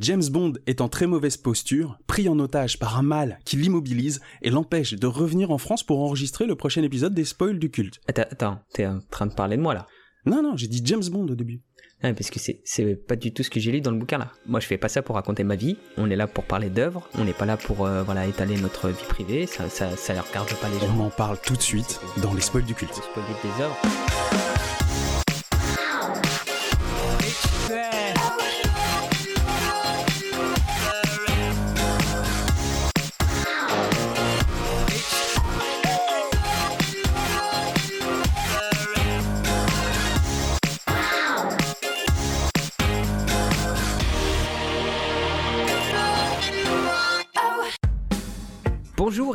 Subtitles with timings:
[0.00, 4.22] James Bond est en très mauvaise posture, pris en otage par un mal qui l'immobilise
[4.40, 8.00] et l'empêche de revenir en France pour enregistrer le prochain épisode des spoils du culte.
[8.08, 9.86] Attends, attends, t'es en train de parler de moi là
[10.24, 11.60] Non, non, j'ai dit James Bond au début.
[12.02, 14.32] Ah, parce que c'est, pas du tout ce que j'ai lu dans le bouquin là.
[14.46, 17.06] Moi je fais pas ça pour raconter ma vie, on est là pour parler d'œuvres,
[17.18, 20.20] on n'est pas là pour euh, voilà, étaler notre vie privée, ça, ça, ça ne
[20.20, 20.96] regarde pas les gens.
[20.98, 22.92] On en parle tout de suite dans les spoils du culte.
[22.92, 24.49] Pour spoiler des œuvres.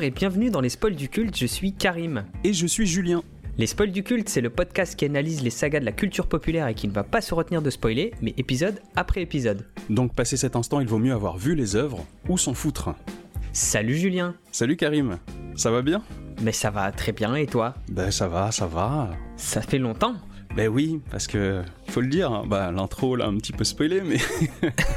[0.06, 2.26] Et bienvenue dans les spoils du culte, je suis Karim.
[2.44, 3.24] Et je suis Julien.
[3.58, 6.68] Les spoils du culte, c'est le podcast qui analyse les sagas de la culture populaire
[6.68, 9.66] et qui ne va pas se retenir de spoiler, mais épisode après épisode.
[9.90, 12.94] Donc passé cet instant, il vaut mieux avoir vu les œuvres ou s'en foutre.
[13.52, 15.18] Salut Julien Salut Karim,
[15.56, 16.04] ça va bien?
[16.40, 17.74] Mais ça va très bien et toi?
[17.90, 19.10] Ben ça va, ça va.
[19.38, 20.18] Ça fait longtemps
[20.56, 24.02] Ben oui, parce que faut le dire, hein, bah l'intro l'a un petit peu spoilé,
[24.02, 24.18] mais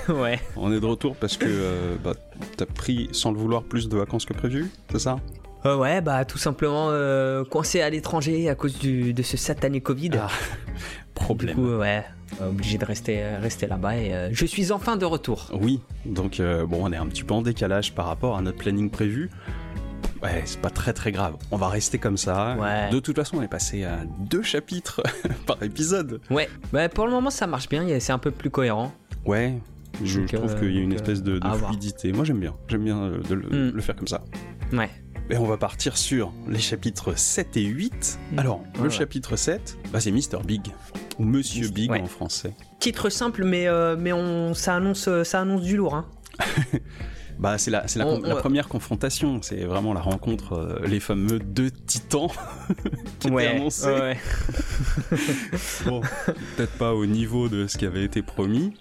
[0.14, 0.38] Ouais.
[0.56, 2.14] on est de retour parce que euh, bah,
[2.56, 5.18] t'as pris sans le vouloir plus de vacances que prévu, c'est ça?
[5.66, 9.80] Euh, ouais, bah tout simplement euh, coincé à l'étranger à cause du, de ce satané
[9.80, 10.12] Covid.
[10.20, 10.28] Ah,
[11.14, 11.56] Problème.
[11.56, 12.04] Du coup, ouais,
[12.40, 15.50] obligé de rester, rester là-bas et euh, je suis enfin de retour.
[15.52, 18.58] Oui, donc euh, bon, on est un petit peu en décalage par rapport à notre
[18.58, 19.30] planning prévu.
[20.22, 21.36] Ouais, c'est pas très très grave.
[21.50, 22.56] On va rester comme ça.
[22.58, 22.90] Ouais.
[22.90, 25.02] De toute façon, on est passé à deux chapitres
[25.46, 26.20] par épisode.
[26.30, 28.92] Ouais, bah, pour le moment ça marche bien, c'est un peu plus cohérent.
[29.24, 29.54] Ouais.
[30.04, 31.56] Je Donc, trouve euh, qu'il y a une espèce de, voir.
[31.58, 32.12] fluidité.
[32.12, 32.54] Moi, j'aime bien.
[32.68, 33.74] J'aime bien euh, de le, Mm.
[33.74, 34.22] le faire comme ça.
[34.72, 34.90] Ouais.
[35.30, 38.18] Et on va partir sur les chapitres 7 et 8.
[38.32, 38.38] Mm.
[38.38, 40.42] Alors, le Ouais, chapitre 7, bah, c'est Mr.
[40.44, 40.62] Big.
[41.18, 42.00] Ou Monsieur Big Ouais.
[42.00, 42.54] en français.
[42.80, 45.94] Titre simple, mais, euh, mais on, ça, annonce, euh, ça annonce du lourd.
[45.96, 46.06] Hein.
[47.38, 49.40] Bah, c'est la, c'est la, On- la on- première confrontation.
[49.42, 52.28] C'est vraiment la rencontre, euh, les fameux deux titans
[53.20, 53.86] qui étaient annoncés.
[53.88, 54.16] ouais.
[55.84, 56.00] Bon,
[56.56, 58.74] peut-être pas au niveau de ce qui avait été promis.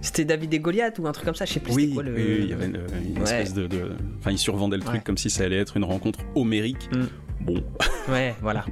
[0.00, 2.02] C'était David et Goliath ou un truc comme ça, je sais plus Oui, c'était quoi
[2.02, 2.14] le.
[2.14, 3.22] oui, oui, il y avait une, une Ouais.
[3.22, 5.02] espèce de, de- Enfin, ils survendaient le truc Ouais.
[5.04, 6.90] comme si ça allait être une rencontre homérique.
[6.92, 7.04] Mm.
[7.44, 7.64] Bon,
[8.08, 8.64] Ouais, voilà.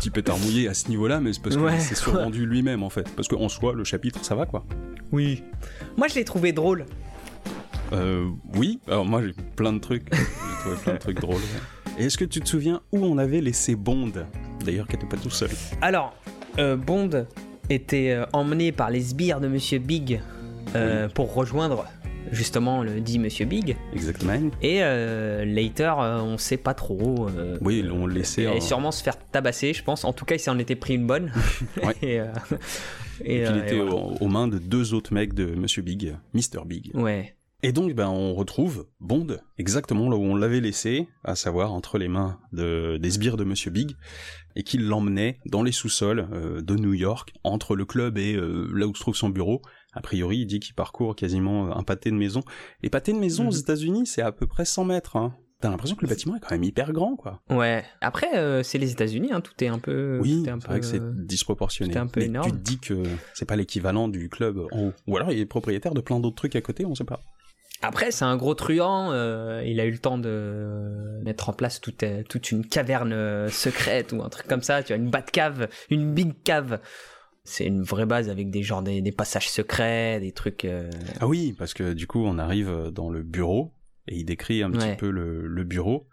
[0.00, 1.72] petit pétard mouillé à ce niveau-là, mais c'est parce Ouais.
[1.72, 3.08] qu'il s'est survendu lui-même en fait.
[3.14, 4.64] Parce qu'en soi, le chapitre, ça va quoi.
[5.12, 5.42] Oui.
[5.96, 6.86] Moi je l'ai trouvé drôle.
[7.92, 10.06] Euh, oui, alors moi j'ai plein de trucs.
[10.12, 11.40] j'ai trouvé plein de trucs drôles.
[11.98, 14.12] Et est-ce que tu te souviens où on avait laissé Bond
[14.64, 15.50] D'ailleurs, qui était pas tout seul.
[15.80, 16.14] Alors,
[16.58, 17.26] euh, Bond
[17.70, 20.20] était euh, emmené par les sbires de Monsieur Big
[20.74, 21.86] euh, pour rejoindre
[22.32, 23.76] justement le dit Monsieur Big.
[23.94, 24.50] Exactement.
[24.60, 27.28] Et euh, later, euh, on sait pas trop.
[27.28, 28.42] euh, Oui, ils l'ont laissé.
[28.42, 30.04] il allait en- sûrement se faire tabasser, je pense.
[30.04, 31.32] En tout cas, il s'en était pris une bonne.
[31.84, 31.94] Ouais.
[32.02, 32.26] et, euh,
[33.24, 33.94] et, qu'il euh, et était voilà.
[33.94, 36.64] aux, aux mains de deux autres mecs de Monsieur Big, Mr.
[36.66, 36.90] Big.
[36.94, 37.34] Ouais.
[37.66, 39.26] Et donc, ben, on retrouve Bond
[39.58, 43.42] exactement là où on l'avait laissé, à savoir entre les mains de, des sbires de
[43.42, 43.96] Monsieur Big,
[44.54, 48.70] et qu'il l'emmenait dans les sous-sols euh, de New York, entre le club et euh,
[48.72, 49.62] là où se trouve son bureau.
[49.94, 52.42] A priori, il dit qu'il parcourt quasiment un pâté de maison.
[52.84, 53.48] Les pâtés de maison Mhm.
[53.48, 55.16] aux États-Unis, c'est à peu près 100 mètres.
[55.16, 55.34] Hein.
[55.60, 57.40] T'as l'impression que le bâtiment est quand même hyper grand, quoi.
[57.50, 57.82] Ouais.
[58.00, 60.20] Après, euh, c'est les États-Unis, hein, tout est un peu.
[60.22, 61.94] oui, c'est vrai que c'est euh, disproportionné.
[61.94, 62.48] c'est un peu Mais énorme.
[62.48, 63.02] tu te dis que
[63.34, 64.92] c'est pas l'équivalent du club en haut.
[65.08, 67.20] Ou alors il est propriétaire de plein d'autres trucs à côté, on sait pas.
[67.82, 69.12] Après, c'est un gros truand.
[69.12, 73.12] euh, il a eu le temps de mettre en place toute, euh, toute une caverne
[73.12, 74.82] euh, secrète ou un truc comme ça.
[74.82, 76.80] Tu vois, une bas cave, une big cave.
[77.44, 80.64] C'est une vraie base avec des genres des, des passages secrets, des trucs.
[80.64, 83.72] euh, Ah oui, parce que du coup, on arrive dans le bureau
[84.08, 84.96] et il décrit un petit Ouais.
[84.96, 86.08] peu le, le bureau.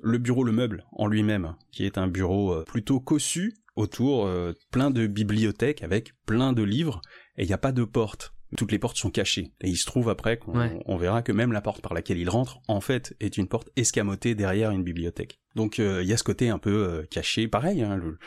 [0.00, 4.90] Le bureau, le meuble en lui-même, qui est un bureau plutôt cossu autour, euh, plein
[4.90, 7.00] de bibliothèques avec plein de livres
[7.36, 8.32] et il n'y a pas de porte.
[8.56, 9.52] Toutes les portes sont cachées.
[9.62, 10.78] Et il se trouve après qu'on Ouais.
[10.86, 13.70] on verra que même la porte par laquelle il rentre, en fait, est une porte
[13.76, 15.40] escamotée derrière une bibliothèque.
[15.56, 18.18] Donc euh, il y a ce côté un peu euh, caché, pareil, hein, le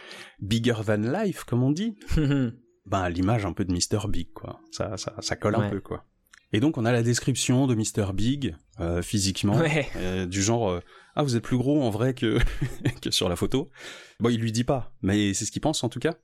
[0.42, 1.96] bigger than life, comme on dit
[2.86, 4.60] ben l'image un peu de Mr Big quoi.
[4.72, 6.06] Ça ça ça colle un peu quoi.
[6.54, 10.28] Et donc on a la description de Mr Big euh, physiquement ouais.
[10.28, 10.80] du genre
[11.16, 12.38] ah vous êtes plus gros en vrai que
[13.02, 13.70] que sur la photo.
[14.20, 16.16] Bon il lui dit pas mais c'est ce qu'il pense en tout cas.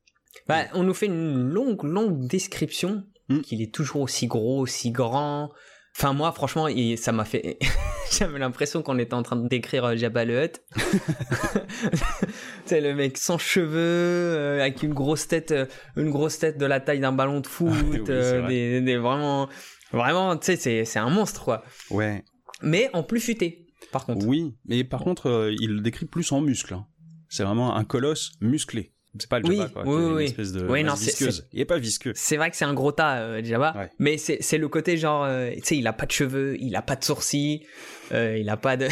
[0.48, 3.04] Bah, on nous fait une longue, longue description
[3.38, 3.42] Hmm.
[3.42, 5.52] qu'il est toujours aussi gros, aussi grand.
[5.98, 7.58] Enfin, moi, franchement, il- ça m'a fait.
[8.18, 10.62] J'avais l'impression qu'on était en train de décrire euh, Jabba le Hutt.
[12.66, 15.66] C'est le mec sans cheveux, euh, avec une grosse tête, euh,
[15.98, 18.50] une grosse tête de la taille d'un ballon de foot, Oui, c'est euh, vrai.
[18.50, 19.50] des, des- vraiment,
[19.92, 21.64] vraiment, tu sais, c'est, un monstre, quoi.
[21.90, 22.24] Ouais.
[22.62, 24.26] Mais en plus futé, par contre.
[24.26, 26.74] Oui, mais par contre il le décrit plus en muscle.
[26.74, 26.86] hein.
[27.30, 28.94] C'est vraiment un colosse musclé.
[29.20, 29.84] C'est pas le Oui, quoi.
[29.86, 30.24] oui, une oui.
[30.26, 31.46] espèce de Oui, non, visqueuse.
[31.52, 32.14] Il est pas visqueux.
[32.16, 33.90] C'est vrai que c'est un gros tas, euh, Jabba, Ouais.
[34.00, 36.76] mais c'est c'est le côté genre, euh, tu sais, il a pas de cheveux, il
[36.78, 37.66] a pas de sourcils,
[38.14, 38.88] euh, il a pas de.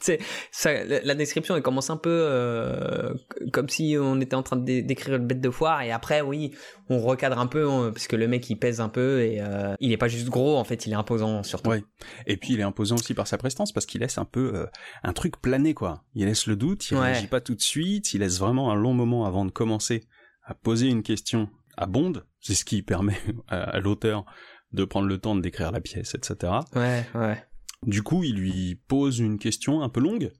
[0.50, 3.14] Ça- la la description, elle commence un peu euh,
[3.52, 6.20] comme si on était en train de dé- décrire le bête de foire, et après,
[6.20, 6.52] oui,
[6.88, 9.74] on recadre un peu, hein, parce que le mec il pèse un peu, et euh,
[9.80, 11.70] il est pas juste gros, en fait, il est imposant surtout.
[11.70, 11.84] Ouais.
[12.26, 14.66] Et puis il est imposant aussi par sa prestance parce qu'il laisse un peu euh,
[15.02, 16.04] un truc planer quoi.
[16.14, 17.04] Il laisse le doute, il Ouais.
[17.12, 20.04] réagit pas tout de suite, il laisse vraiment un long moment avant de commencer
[20.44, 22.12] à poser une question à Bond.
[22.40, 23.16] C'est ce qui permet
[23.48, 24.24] à, à l'auteur
[24.72, 26.52] de prendre le temps de décrire la pièce, etc.
[26.74, 27.44] Ouais, ouais.
[27.86, 30.30] Du coup, il lui pose une question un peu longue.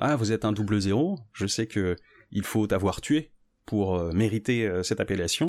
[0.00, 1.18] Ah, vous êtes un double zéro.
[1.32, 1.96] Je sais que
[2.30, 3.32] il faut t'avoir tué
[3.66, 5.46] pour euh, mériter euh, cette appellation.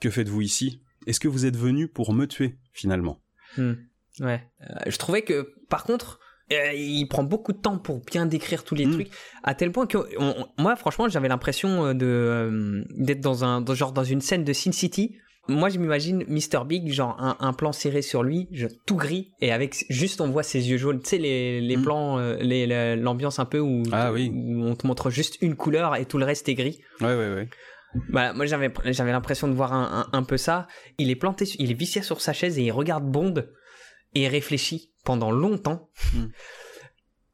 [0.00, 0.80] Que faites-vous ici?
[1.06, 3.20] Est-ce que vous êtes venu pour me tuer finalement?
[3.56, 3.72] Hmm.
[4.20, 4.42] Ouais.
[4.62, 6.20] Euh, je trouvais que, par contre,
[6.50, 8.92] il prend beaucoup de temps pour bien décrire tous les Mm.
[8.92, 9.10] trucs,
[9.42, 13.74] à tel point que, on- on- moi, franchement, j'avais l'impression de d'être dans un, dans,
[13.74, 15.16] genre dans une scène de Sin City.
[15.48, 16.64] Moi, je m'imagine Mr.
[16.66, 20.28] Big, genre un, un plan serré sur lui, je- tout gris, et avec juste on
[20.28, 21.00] voit ses yeux jaunes.
[21.00, 21.82] Tu sais, les, les Mm.
[21.82, 24.30] plans, euh, les- l'ambiance un peu où, Ah oui.
[24.34, 26.80] où on te montre juste une couleur et tout le reste est gris.
[27.00, 27.48] Ouais, ouais, ouais.
[28.10, 30.66] Bah, moi j'avais j'avais l'impression de voir un, un, un peu ça.
[30.98, 33.32] Il est planté, il est vissé sur sa chaise et il regarde Bond
[34.14, 36.26] et il réfléchit pendant longtemps Mm.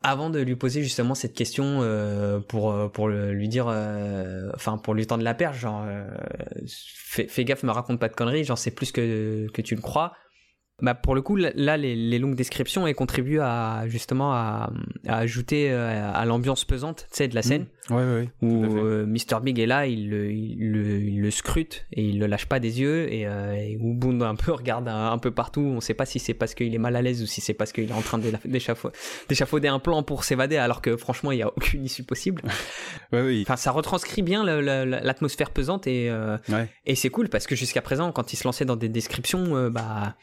[0.05, 4.77] avant de lui poser justement cette question euh, pour euh, pour lui dire, euh, enfin
[4.77, 6.07] pour lui tendre la perche, genre euh,
[6.69, 9.81] fais, fais gaffe, me raconte pas de conneries, j'en sais plus que que tu le
[9.81, 10.13] crois.
[10.85, 14.71] Bah pour le coup là les, les longues descriptions elles contribuent à justement à,
[15.07, 18.29] à ajouter euh, à l'ambiance pesante tu sais de la scène ouais, ouais.
[18.43, 22.19] où euh, Mr Big est là, il le, il, le, il le scrute et il
[22.19, 23.79] le lâche pas des yeux et, euh, et
[24.23, 25.61] un peu regarde un, un peu partout.
[25.63, 27.73] On sait pas si c'est parce qu'il est mal à l'aise ou si c'est parce
[27.73, 31.49] qu'il est en train d'échafauder un plan pour s'évader alors que franchement il y a
[31.49, 32.43] aucune issue possible.
[33.13, 33.43] Ouais.
[33.43, 36.69] Enfin ça retranscrit bien l'atmosphère pesante et, euh, Ouais.
[36.87, 39.71] et c'est cool parce que jusqu'à présent quand il se lançait dans des descriptions euh,
[39.71, 40.17] bah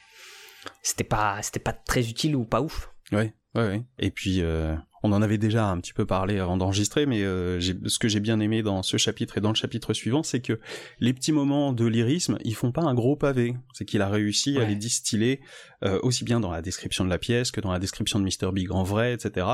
[0.81, 2.91] c'était pas c'était pas très utile ou pas ouf.
[3.11, 3.83] Ouais, ouais, ouais.
[3.99, 7.59] Et puis, euh, on en avait déjà un petit peu parlé avant d'enregistrer, mais euh,
[7.59, 10.59] ce que j'ai bien aimé dans ce chapitre et dans le chapitre suivant, c'est que
[10.99, 13.55] les petits moments de lyrisme, ils font pas un gros pavé.
[13.73, 15.41] C'est qu'il a réussi à les distiller
[15.83, 18.51] euh, aussi bien dans la description de la pièce que dans la description de Mr.
[18.53, 19.47] Big en vrai, etc.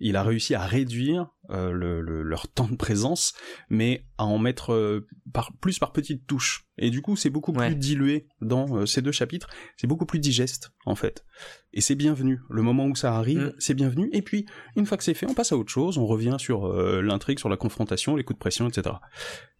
[0.00, 3.32] Il a réussi à réduire euh, le, le- leur temps de présence,
[3.68, 6.64] mais à en mettre euh, par, plus par petites touches.
[6.78, 7.66] Et du coup, c'est beaucoup Ouais.
[7.66, 9.48] plus dilué dans euh, ces deux chapitres.
[9.76, 11.24] C'est beaucoup plus digeste, en fait.
[11.72, 12.40] Et c'est bienvenu.
[12.48, 13.52] Le moment où ça arrive, Mm.
[13.58, 14.08] c'est bienvenu.
[14.12, 14.46] Et puis,
[14.76, 15.98] une fois que c'est fait, on passe à autre chose.
[15.98, 18.96] On revient sur euh, l'intrigue, sur la confrontation, les coups de pression, etc.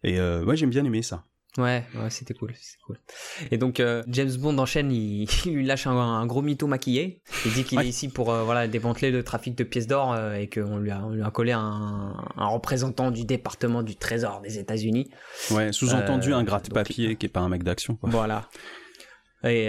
[0.03, 1.25] Et euh, ouais, j'aime bien aimer ça.
[1.59, 2.53] Ouais, ouais, c'était cool.
[3.51, 7.21] Et donc euh, James Bond enchaîne, il, il lui lâche un, un gros mytho maquillé.
[7.45, 7.85] Il dit qu'il Ouais.
[7.85, 10.89] est ici pour euh, voilà démanteler le trafic de pièces d'or euh, et qu'on lui
[10.89, 15.11] a, on lui a collé un, un représentant du département du Trésor des États-Unis.
[15.51, 17.99] Ouais, sous-entendu Euh, un gratte-papier qui est pas un mec d'action.
[18.01, 18.49] Voilà.
[19.43, 19.67] Et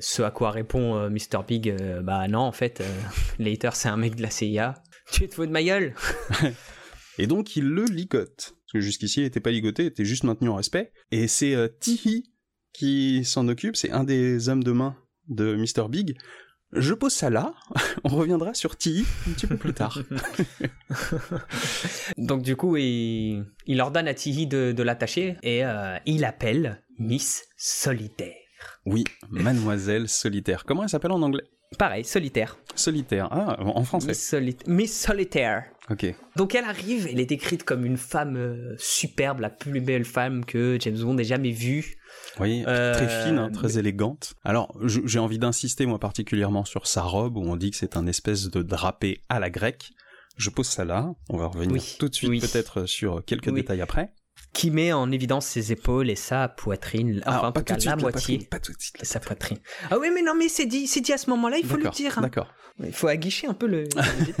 [0.00, 2.82] ce à quoi répond Mr Big, bah non en fait,
[3.38, 4.74] Later c'est un mec de la CIA.
[5.10, 5.94] Tu te fous de ma gueule?
[7.18, 8.54] Et donc, il le ligote.
[8.72, 10.92] Parce que jusqu'ici, il était pas ligoté, il était juste maintenu en respect.
[11.10, 12.32] Et c'est euh, Tihi
[12.72, 14.96] qui s'en occupe, c'est un des hommes de main
[15.28, 15.90] de Mr.
[15.90, 16.16] Big.
[16.72, 17.52] Je pose ça là,
[18.04, 19.98] on reviendra sur Tihi un petit peu plus tard.
[22.16, 26.82] Donc du coup, il, il ordonne à Tihi de, de l'attacher et euh, il appelle
[26.98, 28.32] Miss Solitaire.
[28.86, 30.64] Oui, Mademoiselle Solitaire.
[30.64, 31.44] Comment elle s'appelle en anglais?
[31.78, 32.56] Pareil, solitaire.
[32.74, 33.28] Solitaire.
[33.30, 34.08] Ah, en français.
[34.08, 35.64] Miss, Soli- Miss Solitaire.
[35.90, 36.06] Ok.
[36.36, 40.44] Donc elle arrive, elle est décrite comme une femme euh, superbe, la plus belle femme
[40.44, 41.96] que James Bond ait jamais vue.
[42.40, 44.34] Oui, Euh, très fine, hein, très élégante.
[44.44, 48.06] Alors, j'ai envie d'insister, moi, particulièrement sur sa robe, où on dit que c'est un
[48.06, 49.90] espèce de drapé à la grecque.
[50.38, 52.40] Je pose ça là, on va revenir Oui, tout de suite oui.
[52.40, 53.54] peut-être sur quelques Oui.
[53.54, 54.12] détails après.
[54.52, 57.84] Qui met en évidence ses épaules et sa poitrine, enfin Alors, en tout cas de
[57.84, 59.02] la suite, moitié poitrine, pas tout de suite.
[59.02, 59.58] sa poitrine.
[59.90, 61.88] Ah oui mais non mais c'est dit, c'est dit à ce moment-là, il faut le
[61.90, 62.18] dire.
[62.18, 62.22] hein.
[62.22, 62.52] D'accord,
[62.84, 63.84] Il faut aguicher un peu le...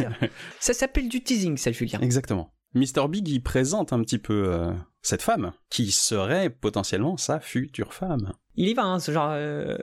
[0.60, 1.98] ça s'appelle du teasing ça Julien.
[2.00, 2.52] exactement.
[2.74, 3.08] Mr.
[3.08, 8.32] Big, il présente un petit peu euh, cette femme, qui serait potentiellement sa future femme.
[8.54, 9.76] Il y va, hein, ce genre, euh,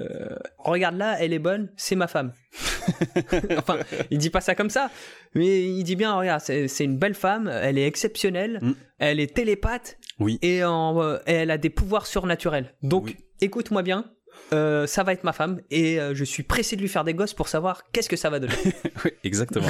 [0.59, 2.33] regarde là, elle est bonne, c'est ma femme.
[3.57, 3.77] enfin,
[4.11, 4.89] il dit pas ça comme ça,
[5.35, 8.73] mais il dit bien, regarde, c'est une belle femme, elle est exceptionnelle, Mm.
[8.99, 10.37] elle est télépathe Oui.
[10.41, 12.75] et, en, euh, elle a des pouvoirs surnaturels.
[12.83, 13.17] Donc, Oui.
[13.41, 14.05] écoute-moi bien,
[14.53, 17.13] euh, ça va être ma femme et euh, je suis pressé de lui faire des
[17.13, 18.53] gosses pour savoir qu'est-ce que ça va donner.
[19.05, 19.69] Oui, exactement.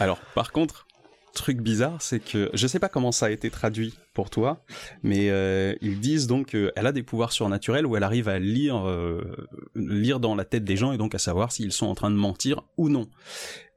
[0.00, 0.86] Alors, par contre,
[1.38, 4.64] truc bizarre, c'est que je sais pas comment ça a été traduit pour toi,
[5.02, 8.86] mais euh, ils disent donc qu'elle a des pouvoirs surnaturels où elle arrive à lire,
[8.86, 12.10] euh, lire dans la tête des gens et donc à savoir s'ils sont en train
[12.10, 13.08] de mentir ou non.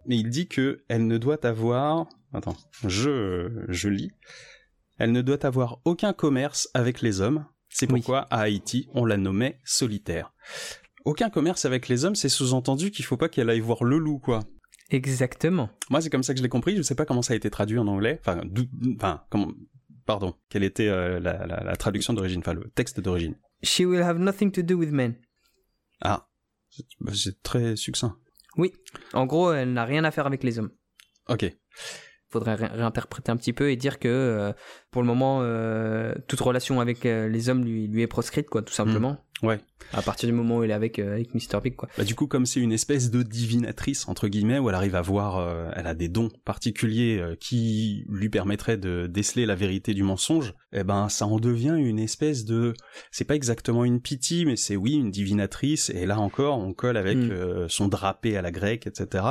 [0.08, 2.08] Mais il dit que elle ne doit avoir.
[2.34, 4.12] Attends, je je lis.
[4.98, 7.46] Elle ne doit avoir aucun commerce avec les hommes.
[7.70, 8.00] C'est Oui.
[8.02, 10.34] pourquoi à Haïti, on la nommait solitaire.
[11.06, 14.20] Aucun commerce avec les hommes, c'est sous-entendu qu'il faut pas qu'elle aille voir le loup,
[14.20, 14.42] quoi.
[14.92, 15.70] Exactement.
[15.90, 16.76] Moi, c'est comme ça que je l'ai compris.
[16.78, 18.20] Je sais pas comment ça a été traduit en anglais.
[18.22, 18.42] Enfin,
[18.98, 19.52] enfin, comment,
[20.06, 23.36] pardon, quelle était euh, la, la- la traduction d'origine, enfin le texte d'origine.
[23.64, 25.16] She will have nothing to do with men.
[26.02, 26.28] Ah,
[26.70, 28.18] c'est- bah, c'est très succinct.
[28.58, 28.74] Oui.
[29.14, 30.72] En gros, elle n'a rien à faire avec les hommes.
[31.30, 31.46] Ok.
[32.30, 34.54] faudrait ré- réinterpréter un petit peu et dire que euh,
[34.92, 38.62] pour le moment euh, toute relation avec euh, les hommes lui, lui est proscrite quoi
[38.62, 39.60] tout simplement Ouais.
[39.94, 42.14] à partir du moment où il est avec euh, avec Mr Big quoi Bah, du
[42.14, 45.88] coup, comme c'est une espèce de divinatrice entre guillemets, où elle arrive à voir, elle
[45.88, 50.54] a des dons particuliers qui lui permettraient de déceler la vérité du mensonge.
[50.74, 52.74] Eh ben, ça en devient une espèce de,
[53.10, 55.90] c'est pas exactement une pitié, mais c'est oui une divinatrice.
[55.90, 57.32] Et là encore, on colle avec Mm.
[57.32, 59.26] euh, son drapé à la grecque, etc.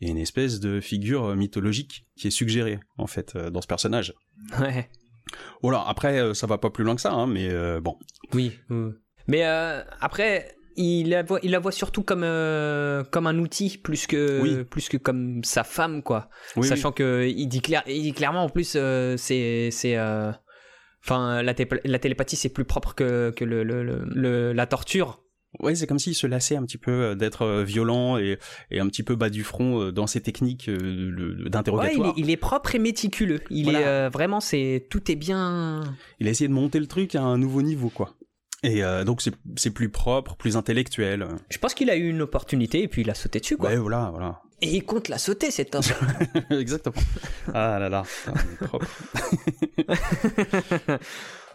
[0.00, 4.12] Et une espèce de figure mythologique qui est suggérée en fait dans ce personnage.
[4.60, 4.88] ouais
[5.62, 5.84] Voilà.
[5.86, 7.98] Après, euh, ça va pas plus loin que ça, hein, mais euh, bon.
[8.34, 8.90] oui oui.
[9.28, 13.76] mais euh, après il la voit il la voit surtout comme euh, comme un outil
[13.76, 14.64] plus que Oui.
[14.64, 18.44] plus que comme sa femme quoi Oui, sachant que il dit clair il dit clairement
[18.44, 20.32] en plus euh, c'est c'est euh,
[21.04, 21.52] Enfin, la,
[21.84, 25.20] la télépathie, c'est plus propre que, que le, le- le- le- la torture.
[25.60, 28.38] Ouais, c'est comme s'il se lassait un petit peu euh, d'être euh, violent et,
[28.70, 32.14] et un petit peu bas du front euh, dans ses techniques Ouais, d'interrogatoire.
[32.16, 33.40] il, est, il est propre et méticuleux.
[33.50, 33.80] Il Voilà.
[33.80, 35.82] est euh, vraiment, c'est tout est bien.
[36.20, 38.14] il a essayé de monter le truc à un nouveau niveau, quoi.
[38.64, 39.20] Et euh, donc
[39.56, 41.26] c'est plus propre, plus intellectuel.
[41.50, 43.70] Je pense qu'il a eu une opportunité et puis il a sauté dessus, quoi.
[43.70, 44.40] Ouais, voilà, voilà.
[44.62, 45.82] Et il compte la sauter, cet homme.
[46.50, 46.94] Exactement.
[47.52, 48.04] Ah là là,
[48.60, 48.86] propre.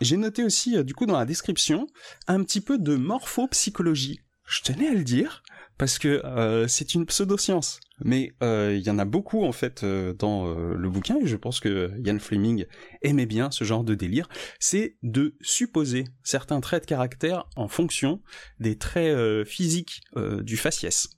[0.01, 1.87] J'ai noté aussi, euh, du coup, dans la description,
[2.27, 4.21] un petit peu de morphopsychologie.
[4.47, 5.43] Je tenais à le dire,
[5.77, 7.79] parce que euh, c'est une pseudoscience.
[7.99, 11.35] Mais euh, il y en a beaucoup, en fait, euh, dans le bouquin, et je
[11.35, 12.65] pense que Ian Fleming
[13.01, 14.27] aimait bien ce genre de délire.
[14.59, 18.21] C'est de supposer certains traits de caractère en fonction
[18.59, 20.01] des traits physiques
[20.41, 21.09] du faciès.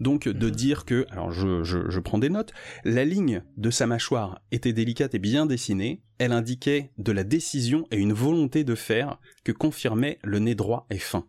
[0.00, 0.54] Donc de Mhm.
[0.54, 2.52] dire que, alors je, je, je prends des notes,
[2.84, 7.86] la ligne de sa mâchoire était délicate et bien dessinée, elle indiquait de la décision
[7.90, 11.26] et une volonté de faire que confirmait le nez droit et fin.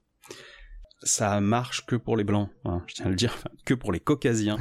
[1.04, 3.92] Ça marche que pour les blancs, hein, je tiens à le dire, enfin, que pour
[3.92, 4.58] les caucasiens.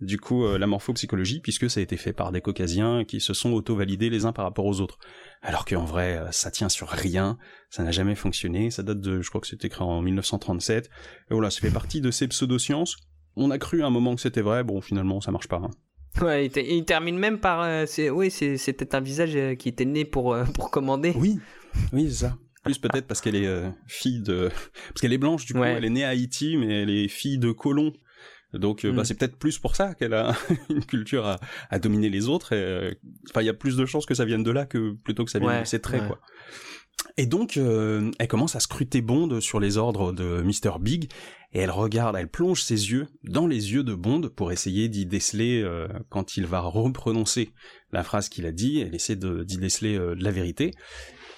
[0.00, 3.32] Du coup, euh, la morphopsychologie, puisque ça a été fait par des caucasiens qui se
[3.34, 4.98] sont auto-validés les uns par rapport aux autres.
[5.42, 7.38] Alors qu'en vrai, euh, ça tient sur rien,
[7.70, 10.90] ça n'a jamais fonctionné, ça date de, je crois que c'était écrit en 1937, et
[11.34, 12.96] voilà, ça fait partie de ces pseudosciences.
[13.36, 15.56] On a cru à un moment que c'était vrai, bon, finalement, ça marche pas.
[15.62, 15.70] hein.
[16.24, 17.62] ouais, il, te- il termine même par.
[17.62, 21.12] euh, oui, c'était un visage euh, qui était né pour, euh, pour commander.
[21.16, 21.38] Oui,
[21.92, 22.36] oui, c'est ça.
[22.64, 24.48] Plus peut-être parce qu'elle est euh, fille de...
[24.88, 25.74] Parce qu'elle est blanche, du coup, Ouais.
[25.76, 27.92] elle est née à Haïti, mais elle est fille de colons.
[28.54, 29.04] Donc, bah, Mm.
[29.04, 30.34] c'est peut-être plus pour ça qu'elle a
[30.70, 31.36] une culture à,
[31.70, 32.54] à dominer les autres.
[33.30, 35.30] Enfin, il y a plus de chances que ça vienne de là que plutôt que
[35.30, 36.18] ça vienne Ouais, de ses traits, quoi.
[37.18, 40.78] Et donc, euh, elle commence à scruter Bond sur les ordres de Mr.
[40.78, 41.10] Big,
[41.54, 45.06] et elle regarde, elle plonge ses yeux dans les yeux de Bond pour essayer d'y
[45.06, 47.50] déceler, euh, quand il va reprononcer
[47.92, 50.72] la phrase qu'il a dit, elle essaie d'y déceler euh, de la vérité.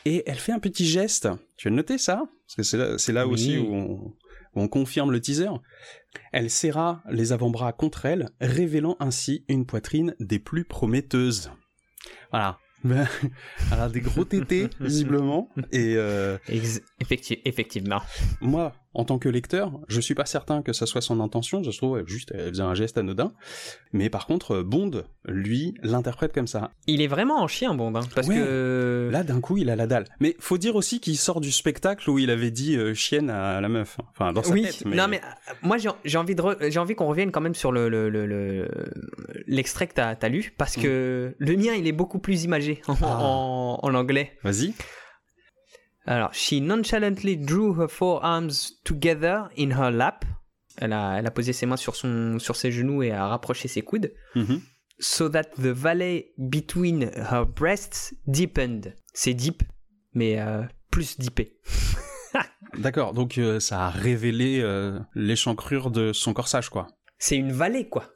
[0.05, 1.29] Et elle fait un petit geste.
[1.57, 2.23] Tu as noté ça?
[2.47, 3.35] Parce que c'est là, c'est là Oui.
[3.35, 4.15] aussi où on, où
[4.63, 5.51] on confirme le teaser.
[6.33, 11.51] Elle serra les avant-bras contre elle, révélant ainsi une poitrine des plus prometteuses.
[12.33, 12.59] Voilà.
[12.85, 13.07] Ben,
[13.73, 15.51] Elle a des gros tétés, visiblement.
[15.73, 18.01] Et euh, effectivement.
[18.41, 21.63] moi, en tant que lecteur, je suis pas certain que ça soit son intention.
[21.63, 23.33] Je trouve juste, elle faisait un geste anodin.
[23.93, 26.73] Mais par contre, Bond, lui, l'interprète comme ça.
[26.89, 28.35] Il est vraiment en chien, Bond, hein, parce Ouais.
[28.35, 29.09] que.
[29.13, 30.05] Là, d'un coup, il a la dalle.
[30.21, 33.61] Mais faut dire aussi qu'il sort du spectacle où il avait dit euh, chienne à
[33.61, 33.99] la meuf.
[34.11, 34.83] Enfin, dans sa oui, tête.
[34.85, 34.97] Mais...
[34.97, 37.71] non mais euh, moi j'ai envie de re- j'ai envie qu'on revienne quand même sur
[37.71, 38.69] le le- le- le-
[39.47, 42.95] l'extrait que t'as as lu parce que le mien il est beaucoup plus imagé en,
[42.95, 42.97] Mm.
[43.03, 43.19] Ah.
[43.21, 44.33] en, en anglais.
[44.43, 44.75] Vas-y.
[46.09, 50.25] Alors, she nonchalantly drew her forearms together in her lap.
[50.79, 53.69] Elle a, elle a posé ses mains sur, son, sur ses genoux et a rapproché
[53.69, 54.15] ses coudes.
[54.35, 54.63] Mhm.
[55.01, 58.97] So that the valley between her breasts deepened.
[59.13, 59.63] C'est deep,
[60.15, 61.59] mais euh, plus deepé.
[62.79, 63.13] D'accord.
[63.13, 66.87] Donc, euh, ça a révélé euh, l'échancrure de son corsage, quoi.
[67.19, 68.07] C'est une vallée, quoi.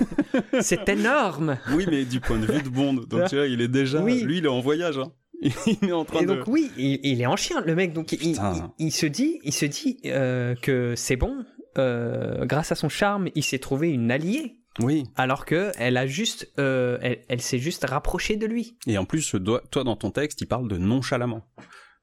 [0.60, 1.56] C'est énorme.
[1.72, 2.94] Oui, mais du point de vue de Bond.
[3.08, 4.02] Donc, tu vois, il est déjà.
[4.02, 4.22] Oui.
[4.22, 4.98] Lui, il est en voyage.
[4.98, 5.12] Hein.
[5.82, 6.34] Il est en train Et de.
[6.34, 7.92] donc oui, il, il est en chien, le mec.
[7.92, 8.72] Donc il, Putain.
[8.78, 11.44] il- il se dit, il se dit euh, que c'est bon.
[11.78, 14.56] euh, grâce à son charme, il s'est trouvé une alliée.
[14.80, 15.04] Oui.
[15.16, 18.76] Alors que elle a juste, euh, elle, elle s'est juste rapprochée de lui.
[18.86, 19.34] Et en plus,
[19.70, 21.42] toi, dans ton texte, il parle de nonchalamment.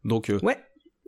[0.03, 0.57] Donc, euh, Ouais.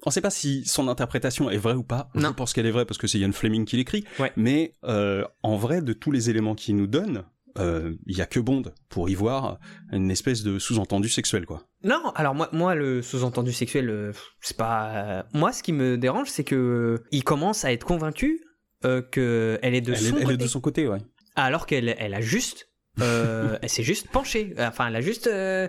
[0.05, 2.09] on sait pas si son interprétation est vraie ou pas.
[2.15, 2.33] Je Non.
[2.33, 4.03] pense qu'elle est vraie parce que c'est Ian Fleming qui l'écrit.
[4.19, 4.31] Ouais.
[4.35, 7.23] Mais euh, en vrai, de tous les éléments qu'il nous donne,
[7.57, 9.59] euh, il y a que Bond pour y voir
[9.91, 11.63] une espèce de sous-entendu sexuel, quoi.
[11.83, 14.91] Non, alors moi, moi le sous-entendu sexuel, euh, c'est pas.
[14.95, 18.39] euh, moi, ce qui me dérange, c'est que euh, il commence à être convaincu
[18.85, 20.99] euh, que elle est de elle, son est, elle est côté, de son côté, ouais.
[21.35, 22.69] alors qu'elle, elle a juste,
[23.01, 24.53] euh, elle s'est juste penchée.
[24.59, 25.67] Enfin, elle a juste, euh,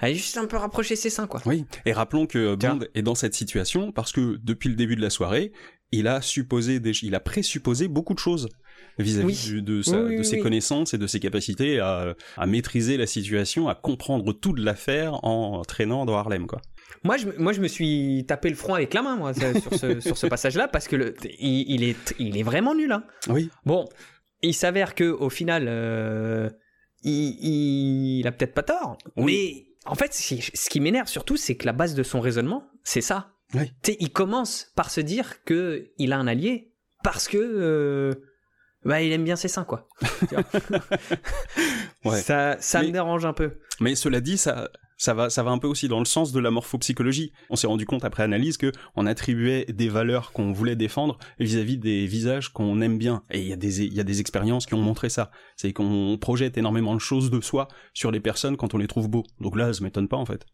[0.00, 1.40] elle a juste un peu rapproché ses seins, quoi.
[1.46, 2.54] Oui, et rappelons que.
[2.54, 5.52] Bond est dans cette situation parce que depuis le début de la soirée,
[5.92, 8.48] il a supposé, des- il a présupposé beaucoup de choses
[8.98, 9.62] vis-à-vis Oui.
[9.62, 13.06] de, sa- Oui, oui, de ses connaissances et de ses capacités à, à maîtriser la
[13.06, 16.60] situation, à comprendre tout de l'affaire en traînant dans Harlem, quoi.
[17.04, 19.74] Moi je, me- moi, je me suis tapé le front avec la main, moi, sur
[19.78, 23.04] ce, sur ce passage-là, parce que le, il, il est, il est vraiment nul, hein.
[23.28, 23.50] Oui.
[23.64, 23.88] Bon,
[24.42, 26.48] il s'avère que au final, euh,
[27.04, 31.36] il, il a peut-être pas tort, mais en fait, ce qui- ce qui m'énerve surtout,
[31.36, 33.32] c'est que la base de son raisonnement, c'est ça.
[33.54, 33.70] Oui.
[33.82, 38.12] Tu sais, il commence par se dire que il a un allié parce que euh,
[38.84, 39.88] bah, il aime bien ses seins, quoi.
[42.04, 42.20] Ouais.
[42.22, 43.58] Ça, ça Mais- me dérange un peu.
[43.80, 46.40] Mais cela dit, ça, ça va, ça va un peu aussi dans le sens de
[46.40, 47.32] la morphopsychologie.
[47.50, 51.76] On s'est rendu compte après analyse que on attribuait des valeurs qu'on voulait défendre vis-à-vis
[51.78, 53.22] des visages qu'on aime bien.
[53.30, 55.30] Et il y a des, il y a des expériences qui ont montré ça.
[55.56, 59.08] C'est qu'on projette énormément de choses de soi sur les personnes quand on les trouve
[59.08, 59.24] beaux.
[59.40, 60.44] Donc là, ça m'étonne pas en fait.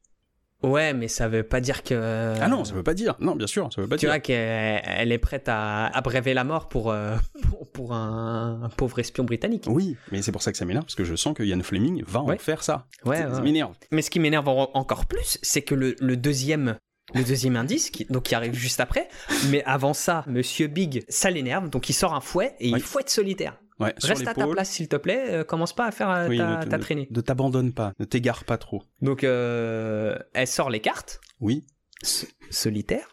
[0.63, 2.35] Ouais, mais ça veut pas dire que.
[2.41, 3.17] Ah non, ça veut pas dire.
[3.21, 4.11] Non, bien sûr, ça veut pas Tu dire.
[4.11, 7.17] vois qu'elle elle est prête à abréver la mort pour, euh,
[7.51, 9.65] pour, pour un, un pauvre espion britannique.
[9.69, 12.03] Oui, mais c'est pour ça que ça m'énerve parce que je sens que Ian Fleming
[12.07, 12.37] va Ouais.
[12.37, 12.87] en faire ça.
[13.05, 13.41] Ouais, Ça ouais.
[13.43, 13.75] m'énerve.
[13.91, 16.77] Mais ce qui m'énerve en- encore plus, c'est que le, le deuxième.
[17.15, 19.09] Le deuxième indice, qui, donc qui arrive juste après,
[19.51, 22.79] mais avant ça, Monsieur Big, ça l'énerve, donc il sort un fouet et Oui.
[22.79, 23.61] il fouette solitaire.
[23.81, 26.29] Ouais, sur Reste à ta place s'il te plaît, euh, commence pas à faire euh,
[26.29, 27.09] Oui, ta, ne te- ta ne- traînée.
[27.11, 28.83] Ne t'abandonne pas, ne t'égare pas trop.
[29.03, 31.67] Donc euh, elle sort les cartes, Oui.
[32.03, 33.09] S- solitaire.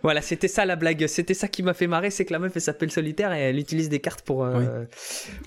[0.02, 2.52] voilà, c'était ça la blague, c'était ça qui m'a fait marrer, c'est que la meuf
[2.54, 4.84] elle s'appelle solitaire et elle utilise des cartes pour, euh,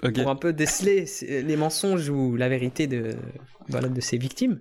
[0.01, 3.15] pour un peu déceler les mensonges ou la vérité de,
[3.68, 4.60] voilà, de ses victimes.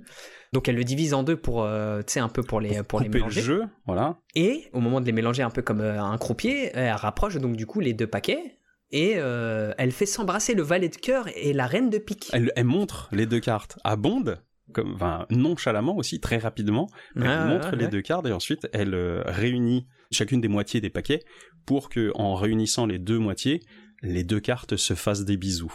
[0.54, 3.00] Donc elle le divise en deux pour, euh, tu sais, un peu pour les, pour
[3.00, 3.42] les Couper le mélanger.
[3.42, 4.20] jeu, voilà.
[4.36, 7.56] Et au moment de les mélanger un peu comme euh, un croupier, elle rapproche donc
[7.56, 8.60] du coup les deux paquets
[8.92, 12.30] et euh, elle fait s'embrasser le valet de cœur et la reine de pique.
[12.32, 14.36] Elle, elle montre les deux cartes à Bond,
[14.72, 16.88] comme, enfin, nonchalamment aussi, très rapidement.
[17.16, 17.90] Elle Ah, montre les ouais.
[17.90, 21.24] deux cartes et ensuite elle euh, réunit chacune des moitiés des paquets
[21.66, 23.60] pour que, en réunissant les deux moitiés,
[24.02, 25.74] les deux cartes se fassent des bisous.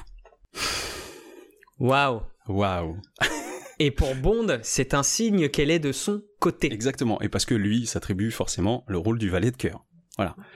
[1.79, 2.97] Waouh Waouh
[3.79, 6.71] Et pour Bond, c'est un signe qu'elle est de son côté.
[6.71, 7.21] Exactement.
[7.21, 9.85] Et parce que lui s'attribue forcément le rôle du valet de cœur.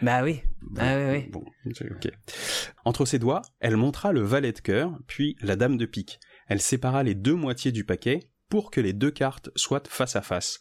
[0.01, 0.41] Bah oui.
[0.61, 1.29] Bon, Ah oui, oui.
[1.31, 2.11] bon, ok.
[2.83, 6.19] Entre ses doigts, elle montra le valet de cœur, puis la dame de pique.
[6.49, 10.21] Elle sépara les deux moitiés du paquet pour que les deux cartes soient face à
[10.21, 10.59] face.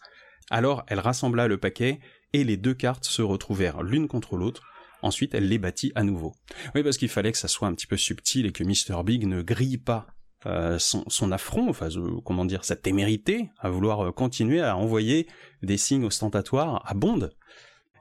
[0.50, 1.98] Alors elle rassembla le paquet
[2.32, 4.62] et les deux cartes se retrouvèrent l'une contre l'autre.
[5.02, 6.32] Ensuite, elle les battit à nouveau.
[6.76, 9.02] Oui, parce qu'il fallait que ça soit un petit peu subtil et que Mr.
[9.02, 10.06] Big ne grille pas
[10.46, 14.76] euh, son, son affront, enfin, euh, comment dire, sa témérité à vouloir euh, continuer à
[14.76, 15.26] envoyer
[15.62, 17.30] des signes ostentatoires à Bond.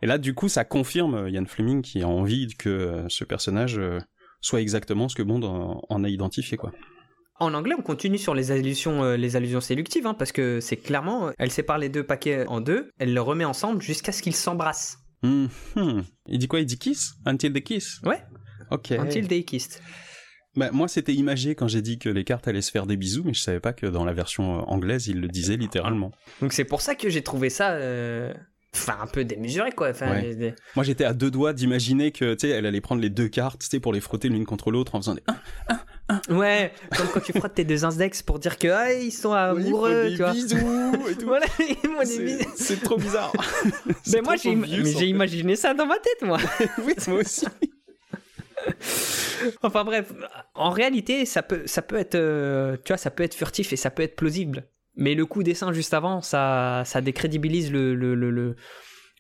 [0.01, 3.79] Et là, du coup, ça confirme Ian Fleming qui a envie que ce personnage
[4.41, 6.71] soit exactement ce que Bond en, en a identifié, quoi.
[7.41, 10.77] En anglais, on continue sur les allusions, euh, les allusions séductives, hein, parce que c'est
[10.77, 14.35] clairement, elle sépare les deux paquets en deux, elle le remet ensemble jusqu'à ce qu'ils
[14.35, 14.99] s'embrassent.
[15.23, 16.03] Hum, hum.
[16.27, 16.59] Il dit quoi?
[16.59, 17.15] Il dit kiss?
[17.25, 17.99] Until the kiss?
[18.03, 18.21] Ouais.
[18.69, 18.91] Ok.
[18.91, 19.81] Until they kissed.
[20.55, 23.23] Bah, moi, c'était imagé quand j'ai dit que les cartes allaient se faire des bisous,
[23.25, 26.11] mais je savais pas que dans la version euh, anglaise, il le disait littéralement.
[26.41, 28.33] Donc c'est pour ça que j'ai trouvé ça, euh,
[28.75, 29.89] enfin un peu démesuré quoi.
[29.91, 30.53] Enfin, Ouais.
[30.75, 33.61] Moi, j'étais à deux doigts d'imaginer que, tu sais, elle allait prendre les deux cartes,
[33.61, 35.23] tu sais, pour les frotter l'une contre l'autre en faisant des...
[36.29, 40.07] Ouais, comme quand tu frottes tes deux index pour dire que ah, ils sont amoureux,
[40.09, 40.33] tu vois.
[40.33, 40.57] bisous
[41.09, 41.25] et tout.
[41.27, 43.31] Voilà, ils C'est- trop bizarre.
[44.03, 44.57] C'est Mais moi j'ai
[44.97, 46.37] j'ai imaginé ça dans ma tête moi.
[46.85, 47.45] oui, moi aussi.
[49.63, 50.13] Enfin bref,
[50.53, 53.75] en réalité, ça peut, ça peut être, euh, tu vois, ça peut être furtif et
[53.75, 54.67] ça peut être plausible.
[54.95, 58.55] Mais le coup des seins juste avant, ça, ça décrédibilise le, le, le,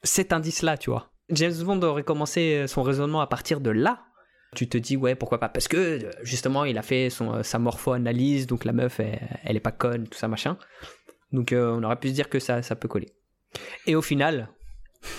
[0.03, 1.11] cet indice-là, tu vois.
[1.29, 4.01] James Bond aurait commencé son raisonnement à partir de là.
[4.53, 5.47] Tu te dis ouais pourquoi pas?
[5.47, 9.39] Parce que euh, justement il a fait son euh, sa morpho-analyse donc la meuf elle,
[9.45, 10.57] elle est pas conne tout ça machin
[11.31, 13.13] donc on aurait pu se dire que ça ça peut coller
[13.87, 14.49] et au final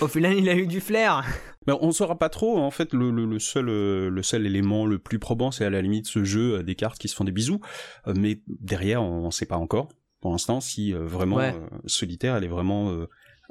[0.00, 1.24] au final il a eu du flair
[1.66, 2.58] Ben, on saura pas trop.
[2.58, 5.70] En fait, le, le, le seul, euh, le seul élément le plus probant, c'est à
[5.70, 7.60] la limite ce jeu euh, des cartes qui se font des bisous.
[8.08, 9.88] Euh, mais derrière, on, on sait pas encore.
[10.20, 11.54] Pour l'instant, si vraiment Ouais.
[11.54, 13.06] euh, solitaire, elle est vraiment euh,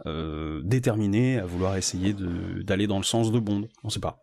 [0.07, 2.13] euh, déterminée à vouloir essayer
[2.63, 3.67] d'aller dans le sens de Bond.
[3.83, 4.21] On sait pas.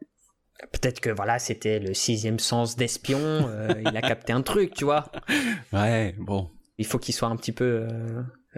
[0.73, 3.49] Peut-être que voilà, c'était le sixième sens d'espion,
[3.81, 5.11] il a capté un truc, tu vois.
[5.73, 6.51] Ouais, bon.
[6.79, 7.87] Il faut qu'il soit un petit peu.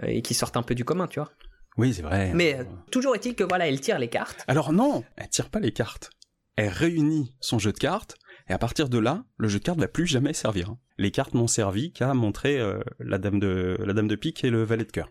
[0.03, 1.29] et qu'il sorte un peu du commun, tu vois.
[1.77, 2.31] Oui, c'est vrai.
[2.33, 4.43] Mais euh, toujours est-il que voilà, elle tire les cartes.
[4.47, 6.09] Alors non, elle tire pas les cartes.
[6.57, 8.15] Elle réunit son jeu de cartes,
[8.49, 10.69] Et à partir de là, le jeu de cartes va plus jamais servir.
[10.71, 10.77] hein.
[10.97, 14.49] Les cartes n'ont servi qu'à montrer euh, la dame de la dame de pique et
[14.49, 15.09] le valet de cœur.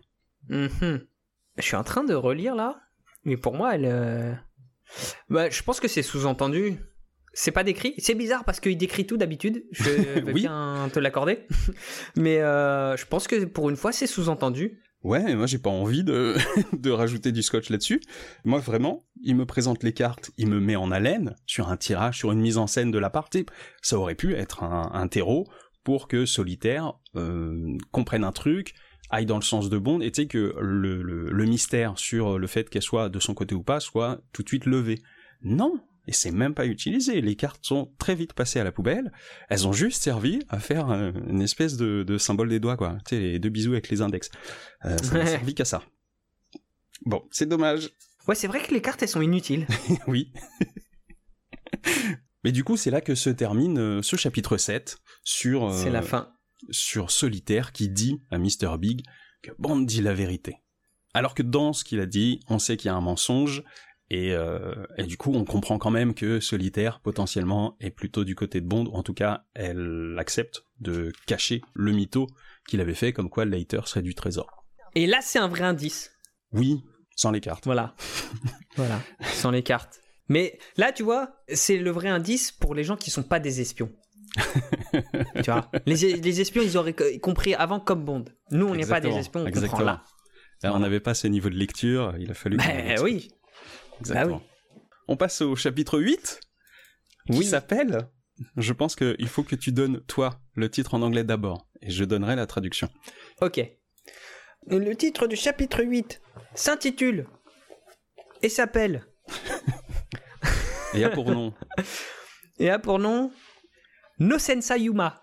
[0.49, 1.01] Mhm.
[1.57, 2.79] Je suis en train de relire là,
[3.25, 3.85] mais pour moi, elle.
[3.85, 4.33] euh,
[5.29, 6.77] Bah, je pense que c'est sous-entendu.
[7.33, 7.93] C'est pas décrit.
[7.97, 9.63] C'est bizarre parce qu'il décrit tout d'habitude.
[9.71, 10.33] Je Oui.
[10.33, 11.47] bien te l'accorder.
[12.15, 14.81] mais euh, je pense que pour une fois, c'est sous-entendu.
[15.03, 16.35] Ouais, moi j'ai pas envie de,
[16.77, 18.01] de rajouter du scotch là-dessus.
[18.45, 22.19] Moi vraiment, il me présente les cartes, il me met en haleine sur un tirage,
[22.19, 23.45] sur une mise en scène de la partie.
[23.81, 25.47] Ça aurait pu être un, un terreau
[25.83, 28.75] pour que Solitaire euh, comprenne un truc,
[29.09, 32.37] aille dans le sens de Bond, et tu sais que le, le, le mystère sur
[32.37, 35.01] le fait qu'elle soit de son côté ou pas soit tout de suite levé.
[35.41, 35.79] Non,
[36.11, 37.21] et c'est même pas utilisé.
[37.21, 39.13] Les cartes sont très vite passées à la poubelle.
[39.47, 42.97] Elles ont juste servi à faire euh, une espèce de, de symbole des doigts, quoi.
[43.07, 44.29] Tu sais, les deux bisous avec les index.
[44.83, 45.81] Euh, ça n'a servi qu'à ça.
[47.05, 47.91] Bon, c'est dommage.
[48.27, 49.65] Ouais, c'est vrai que les cartes, elles sont inutiles.
[50.07, 50.33] oui.
[52.43, 55.91] Mais du coup, c'est là que se termine euh, ce chapitre 7 sur, euh, C'est
[55.91, 56.33] la fin.
[56.71, 58.77] sur Solitaire qui dit à Mr.
[58.77, 59.03] Big
[59.41, 60.57] que Bond dit la vérité.
[61.13, 63.63] Alors que dans ce qu'il a dit, on sait qu'il y a un mensonge,
[64.13, 68.35] et, euh, et du coup, on comprend quand même que Solitaire, potentiellement, est plutôt du
[68.35, 72.27] côté de Bond, ou en tout cas, elle accepte de cacher le mytho
[72.67, 74.65] qu'il avait fait, comme quoi Leiter serait du trésor.
[74.95, 76.11] Et là, c'est un vrai indice.
[76.51, 76.83] Oui,
[77.15, 77.63] sans les cartes.
[77.63, 77.95] Voilà.
[78.75, 78.99] voilà.
[79.31, 80.01] Sans les cartes.
[80.27, 83.61] Mais là, tu vois, c'est le vrai indice pour les gens qui sont pas des
[83.61, 83.93] espions.
[85.35, 88.25] tu vois, les, les espions, ils auraient co- compris avant comme Bond.
[88.51, 89.71] Nous, on n'est pas des espions, on exactement.
[89.77, 90.03] comprend là.
[90.63, 92.57] Là, on n'avait pas ce niveau de lecture, il a fallu...
[92.59, 92.99] avance.
[93.03, 93.29] oui.
[94.01, 94.37] Exactement.
[94.37, 96.39] Bah On passe au chapitre 8,
[97.31, 97.45] qui Oui.
[97.45, 98.07] s'appelle...
[98.57, 102.03] Je pense qu'il faut que tu donnes, toi, le titre en anglais d'abord, et je
[102.03, 102.89] donnerai la traduction.
[103.39, 103.61] Ok.
[104.67, 106.21] Le titre du chapitre 8
[106.55, 107.27] s'intitule
[108.41, 109.05] et s'appelle
[110.95, 111.53] Et a pour nom...
[112.59, 113.31] et a pour nom
[114.19, 115.21] No Sensa Yuma.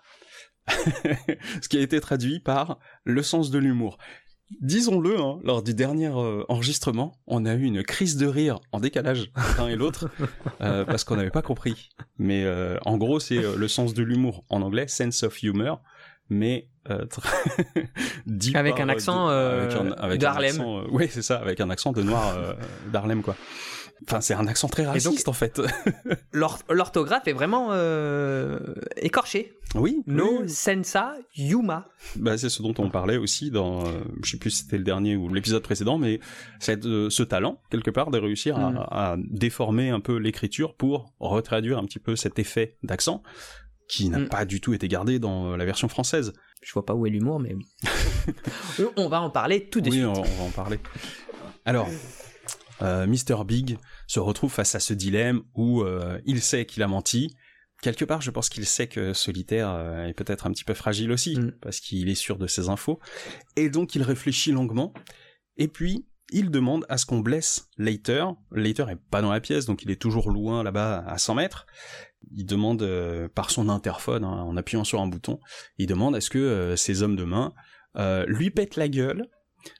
[0.67, 3.97] ce qui a été traduit par le sens de l'humour.
[4.61, 8.79] Disons-le, hein, lors du dernier euh, enregistrement, on a eu une crise de rire en
[8.79, 10.09] décalage l'un et l'autre
[10.61, 11.89] euh, parce qu'on n'avait pas compris.
[12.17, 15.81] Mais euh, en gros, c'est euh, le sens de l'humour en anglais, sense of humor,
[16.29, 17.05] mais euh,
[18.25, 20.49] dit Avec par, un euh, accent, de- euh, avec un, avec un Harlem.
[20.49, 22.53] accent, euh, oui, c'est ça, avec un accent de noir euh,
[22.91, 23.35] d'Harlem, quoi.
[24.07, 25.61] Enfin, c'est un accent très donc- raciste en fait.
[26.31, 28.59] L'or- L'orthographe est vraiment euh,
[28.97, 29.53] écorchée.
[29.75, 31.87] oui, No oui, Sensa Yuma.
[32.15, 33.91] Bah, c'est ce dont on parlait aussi dans, euh,
[34.23, 36.19] je sais plus si c'était le dernier ou l'épisode précédent, mais
[36.59, 38.77] c'est euh, ce talent quelque part de réussir à- Mm.
[38.89, 43.21] à, déformer un peu l'écriture pour retraduire un petit peu cet effet d'accent
[43.87, 44.29] qui n'a Mm.
[44.29, 46.33] pas du tout été gardé dans euh, la version française.
[46.61, 47.65] Je vois pas où est l'humour, mais oui.
[48.97, 50.05] on va en parler tout de oui, suite.
[50.07, 50.79] on, on va en parler.
[51.65, 51.87] Alors,
[52.81, 53.43] euh, Mr.
[53.45, 57.35] Big se retrouve face à ce dilemme où euh, il sait qu'il a menti.
[57.81, 61.11] Quelque part, je pense qu'il sait que Solitaire euh, est peut-être un petit peu fragile
[61.11, 61.53] aussi, Mm.
[61.61, 62.99] parce qu'il est sûr de ses infos.
[63.55, 64.93] Et donc, il réfléchit longuement.
[65.57, 68.25] Et puis, il demande à ce qu'on blesse Leiter.
[68.51, 71.65] Leiter est pas dans la pièce, donc il est toujours loin là-bas à 100 mètres.
[72.31, 72.85] Il demande
[73.33, 75.39] par son interphone, hein, en appuyant sur un bouton,
[75.77, 77.53] il demande à ce que ses hommes de main
[78.27, 79.25] lui pètent la gueule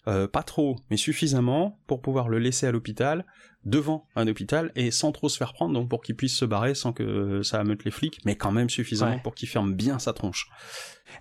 [0.07, 3.25] euh, pas trop, mais suffisamment pour pouvoir le laisser à l'hôpital,
[3.65, 6.75] devant un hôpital, et sans trop se faire prendre, donc pour qu'il puisse se barrer
[6.75, 9.21] sans que ça ameute les flics, mais quand même suffisamment Ouais.
[9.21, 10.47] pour qu'il ferme bien sa tronche.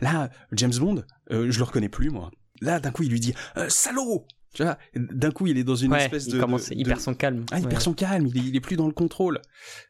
[0.00, 2.30] Là, James Bond, euh, je le reconnais plus, moi.
[2.60, 5.76] Là, d'un coup, il lui dit euh, Salaud Tu vois, d'un coup, il est dans
[5.76, 6.40] une Ouais, espèce il de...
[6.40, 7.44] commence, de- il de- perd son calme.
[7.52, 7.68] ah, il Ouais.
[7.70, 9.40] perd son calme, il est, il est plus dans le contrôle.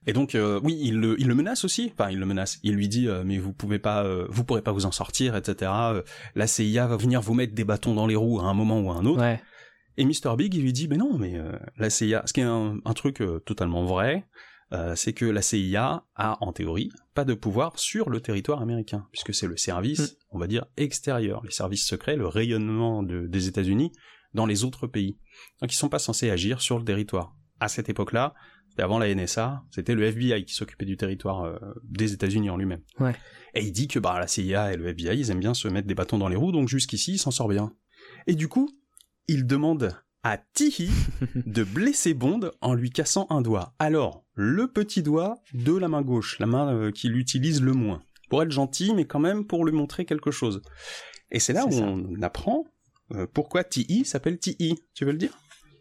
[0.06, 1.92] Et donc, euh, oui, il le, il le menace aussi.
[1.96, 2.58] Enfin, il le menace.
[2.64, 5.36] Il lui dit, euh, mais vous pouvez pas, euh, vous pourrez pas vous en sortir,
[5.36, 5.70] etc.
[6.34, 8.90] La CIA va venir vous mettre des bâtons dans les roues à un moment ou
[8.90, 9.20] à un autre.
[9.20, 9.40] Ouais.
[9.96, 10.36] Et Mr.
[10.36, 11.40] Big, il lui dit, mais non, mais
[11.76, 14.28] la CIA, ce qui est un, un truc totalement vrai,
[14.94, 19.34] c'est que la CIA a, en théorie, pas de pouvoir sur le territoire américain, puisque
[19.34, 20.14] c'est le service, Mm.
[20.32, 23.90] on va dire, extérieur, les services secrets, le rayonnement de- des États-Unis
[24.34, 25.18] dans les autres pays.
[25.60, 27.34] Donc ils sont pas censés agir sur le territoire.
[27.60, 28.34] À cette époque-là,
[28.82, 32.82] avant la NSA, c'était le FBI qui s'occupait du territoire euh, des États-Unis en lui-même.
[33.00, 33.14] Ouais.
[33.54, 35.88] Et il dit que bah, la CIA et le FBI, ils aiment bien se mettre
[35.88, 37.72] des bâtons dans les roues, donc jusqu'ici, il s'en sort bien.
[38.26, 38.68] Et du coup,
[39.26, 40.90] il demande à Tihi
[41.34, 43.74] de blesser Bond en lui cassant un doigt.
[43.78, 48.02] Alors, le petit doigt de la main gauche, la main euh, qu'il utilise le moins.
[48.30, 50.60] Pour être gentil, mais quand même pour lui montrer quelque chose.
[51.30, 51.82] Et c'est là où ça.
[51.82, 52.64] on apprend
[53.32, 54.74] pourquoi Tihi s'appelle Tihi.
[54.94, 55.30] Tu veux le dire?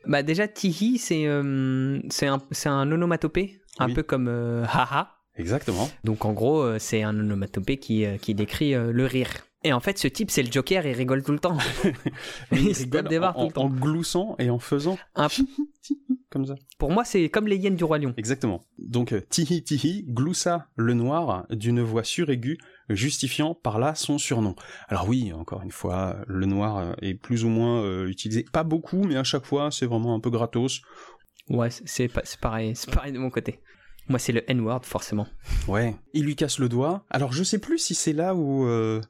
[0.06, 3.94] Bah déjà, Tihi, c'est euh, c'est un, un onomatopée, un Oui.
[3.94, 5.14] peu comme euh, haha.
[5.36, 5.90] Exactement.
[6.04, 9.30] Donc en gros, euh, c'est un onomatopée qui, euh, qui décrit euh, le rire.
[9.64, 11.58] Et en fait, ce type, c'est le Joker, il rigole tout le temps.
[12.52, 13.64] Il il se des barres en, tout le temps.
[13.66, 15.28] en gloussant et en faisant Un-
[16.30, 16.56] comme ça.
[16.78, 18.14] Pour moi, c'est comme les hyènes du Roi Lion.
[18.18, 18.62] Exactement.
[18.78, 22.58] Donc euh, Tihi Tihi gloussa le noir d'une voix suraiguë,
[22.90, 24.56] justifiant par là son surnom.
[24.88, 28.64] Alors oui, encore une fois, le noir euh, est plus ou moins euh, utilisé, pas
[28.64, 30.82] beaucoup, mais à chaque fois, c'est vraiment un peu gratos.
[31.50, 32.08] Ouais, c'est-
[32.42, 33.60] pareil, c'est pareil de mon côté.
[34.10, 35.28] Moi, c'est le N-word, forcément.
[35.68, 35.96] Ouais.
[36.14, 37.06] Il lui casse le doigt.
[37.10, 39.02] Alors je sais plus si c'est là où euh,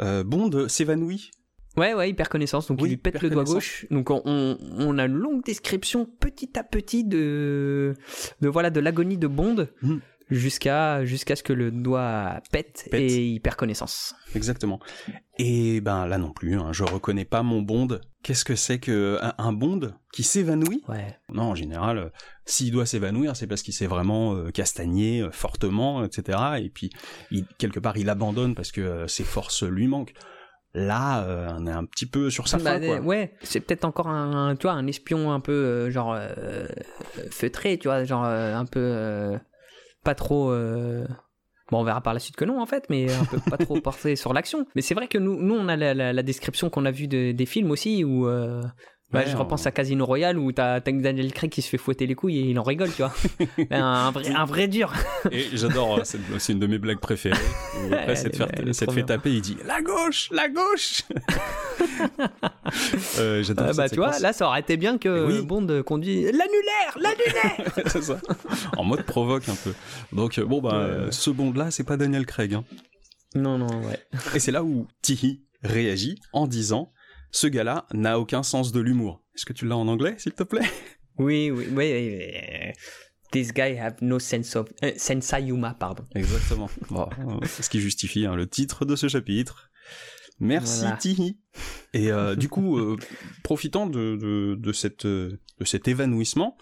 [0.00, 1.30] euh, Bond s'évanouit.
[1.76, 3.86] Ouais, ouais, il perd connaissance, donc Oui, il lui pète le doigt gauche.
[3.92, 7.94] Donc on, on- on a une longue description petit à petit de,
[8.40, 9.98] de voilà de l'agonie de Bond Hmm.
[10.30, 13.00] Jusqu'à jusqu'à ce que le doigt pète, Pète.
[13.00, 14.14] et il perd connaissance.
[14.34, 14.80] Exactement.
[15.38, 17.98] Et ben là non plus, hein, je reconnais pas mon Bond.
[18.22, 20.82] Qu'est-ce que c'est que un, un Bond qui s'évanouit?
[20.88, 21.16] Ouais.
[21.32, 22.08] Non, en général, euh,
[22.44, 26.38] s'il doit s'évanouir, c'est parce qu'il s'est vraiment euh, castagné euh, fortement, etc.
[26.62, 26.90] Et puis,
[27.30, 30.12] il- quelque part, il abandonne parce que euh, ses forces lui manquent.
[30.72, 33.00] Là, euh, on est un petit peu sur sa Bah, fin, quoi.
[33.00, 36.66] ouais, c'est peut-être encore un, tu vois, un espion un peu euh, genre euh,
[37.30, 39.36] feutré, tu vois, genre un peu
[40.04, 40.50] pas trop.
[40.50, 41.06] euh,
[41.70, 43.80] Bon, on verra par la suite que non, en fait, mais un peu pas trop
[43.80, 44.66] porté sur l'action.
[44.74, 47.06] Mais c'est vrai que nous, nous, on a la, la- la description qu'on a vue
[47.06, 48.60] de- des films aussi, où euh,
[49.12, 52.06] bah, Ouais, je repense à Casino Royale, où t'as Daniel Craig qui se fait fouetter
[52.06, 53.12] les couilles et il en rigole, tu vois.
[53.70, 54.92] un, un vrai, un vrai dur.
[55.32, 56.02] Et j'adore, euh,
[56.38, 57.36] c'est une de mes blagues préférées.
[57.88, 58.46] Où après, c'est fait
[58.92, 59.02] bien.
[59.04, 61.02] taper, il dit la gauche, la gauche.
[63.18, 64.22] euh, j'adore Euh, bah, cette tu vois, séquence.
[64.22, 65.42] là, ça aurait été bien que Oui.
[65.44, 67.72] Bond conduit l'annulaire, l'annulaire.
[67.86, 68.18] c'est ça.
[68.76, 69.72] En mode provoque un peu.
[70.12, 71.12] Donc euh, bon bah Ouais, euh, ouais.
[71.12, 72.54] ce Bond là, c'est pas Daniel Craig.
[72.54, 72.64] Hein.
[73.34, 73.98] non, non, ouais.
[74.34, 76.92] Et c'est là où Tihi réagit en disant
[77.30, 79.22] ce gars-là n'a aucun sens de l'humour.
[79.34, 80.66] Est-ce que tu l'as en anglais, s'il te plaît?
[81.18, 81.84] Oui, oui, oui.
[81.92, 82.72] euh,
[83.30, 86.04] This guy have no sense of euh, humor, pardon.
[86.14, 86.70] Exactement.
[86.90, 89.70] Bon, euh, c'est ce qui justifie hein, le titre de ce chapitre.
[90.38, 90.96] Merci Voilà.
[90.96, 91.38] Tihi.
[91.92, 92.96] Et euh, du coup, euh,
[93.42, 96.56] profitant de, de, de, cette, de cet évanouissement,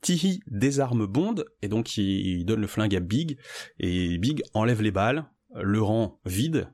[0.00, 2.04] Tihi désarme Bond et donc il,
[2.40, 3.38] il donne le flingue à Big
[3.78, 6.68] et Big enlève les balles, le rend vide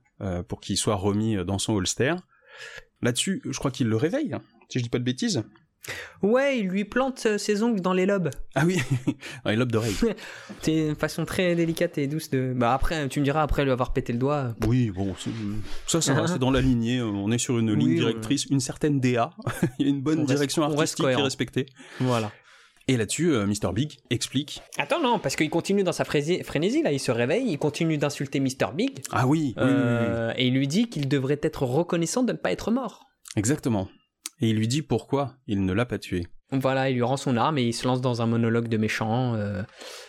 [0.49, 2.15] pour qu'il soit remis dans son holster.
[3.03, 5.43] Là-dessus, je crois qu'il le réveille, hein, si je dis pas de bêtises.
[6.23, 8.29] Ouais, il lui plante euh, ses ongles dans les lobes.
[8.55, 8.79] Ah oui,
[9.45, 9.97] dans les lobes d'oreille.
[10.61, 12.53] C'est une façon très délicate et douce de.
[12.55, 14.55] Bah après, tu me diras après lui avoir pété le doigt.
[14.67, 15.15] Oui, bon,
[15.87, 16.99] ça, ça va, c'est dans la lignée.
[16.99, 19.31] euh, On est sur une ligne directrice, une certaine DA.
[19.79, 21.67] Il y a une bonne On direction reste artistique qui est respectée.
[21.99, 22.31] Voilà.
[22.91, 23.73] Et là-dessus, euh, Mr.
[23.73, 24.63] Big explique.
[24.77, 28.41] Attends, non, parce qu'il continue dans sa frénésie, là, il se réveille, il continue d'insulter
[28.41, 28.73] Mr.
[28.75, 29.79] Big, Ah oui, oui, oui, oui, oui.
[29.79, 33.05] euh, et il lui dit qu'il devrait être reconnaissant de ne pas être mort.
[33.37, 33.89] exactement.
[34.41, 36.27] Et il lui dit pourquoi il ne l'a pas tué.
[36.51, 39.35] Voilà, il lui rend son arme et il se lance dans un monologue de méchant
[39.35, 39.63] euh,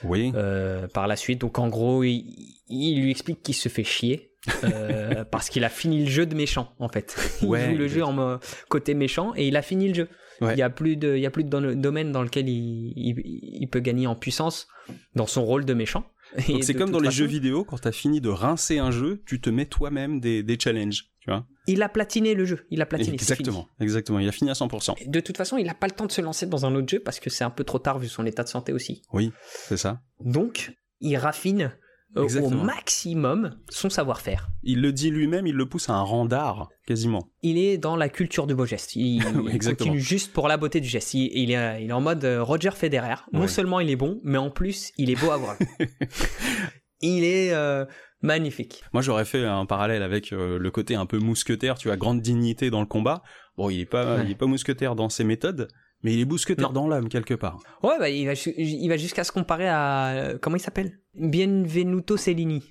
[0.04, 1.40] Oui, euh, par la suite.
[1.42, 2.24] Donc en gros, il,
[2.68, 4.30] il lui explique qu'il se fait chier.
[5.32, 7.16] parce qu'il a fini le jeu de méchant en fait.
[7.44, 8.40] Il Ouais, joue le jeu en
[8.70, 10.10] côté méchant et il a fini le jeu.
[10.42, 10.54] Ouais.
[10.56, 13.22] Il y a plus de, il y a plus de domaine dans lequel il, il,
[13.24, 14.68] il peut gagner en puissance
[15.16, 16.04] dans son rôle de méchant.
[16.48, 19.22] Donc c'est comme dans les façon, jeux vidéo, quand t'as fini de rincer un jeu,
[19.26, 21.46] tu te mets toi-même des, des challenges, tu vois.
[21.68, 22.66] Il a platiné le jeu.
[22.72, 23.14] Il a platiné.
[23.14, 24.20] exactement, exactement.
[24.20, 24.98] Il a fini à 100%.
[24.98, 25.10] fini.
[25.10, 27.00] De toute façon, il n'a pas le temps de se lancer dans un autre jeu
[27.00, 29.04] parce que c'est un peu trop tard vu son état de santé aussi.
[29.14, 30.02] Oui, c'est ça.
[30.20, 31.72] Donc, il raffine
[32.18, 34.50] euh, au maximum son savoir-faire.
[34.64, 37.30] Il le dit lui-même, il le pousse à un rang d'art, quasiment.
[37.42, 38.96] Il est dans la culture du beau geste.
[38.96, 41.14] Il, Oui, continue juste pour la beauté du geste.
[41.14, 43.16] Il, il est, il est en mode euh, Roger Federer.
[43.34, 43.48] Non Ouais.
[43.48, 45.56] seulement il est bon, mais en plus, il est beau à voir.
[47.02, 47.86] il est euh,
[48.22, 48.84] magnifique.
[48.94, 52.22] Moi, j'aurais fait un parallèle avec euh, le côté un peu mousquetaire, tu vois, grande
[52.22, 53.24] dignité dans le combat.
[53.58, 54.22] Bon, il est pas, Ouais.
[54.26, 55.68] il est pas mousquetaire dans ses méthodes,
[56.04, 56.74] mais il est mousquetaire Non.
[56.74, 57.60] dans l'âme quelque part.
[57.84, 60.08] Ouais, bah, il va, ju- il va jusqu'à se comparer à.
[60.10, 61.00] euh, Comment il s'appelle?
[61.16, 62.64] Bienvenuto Cellini.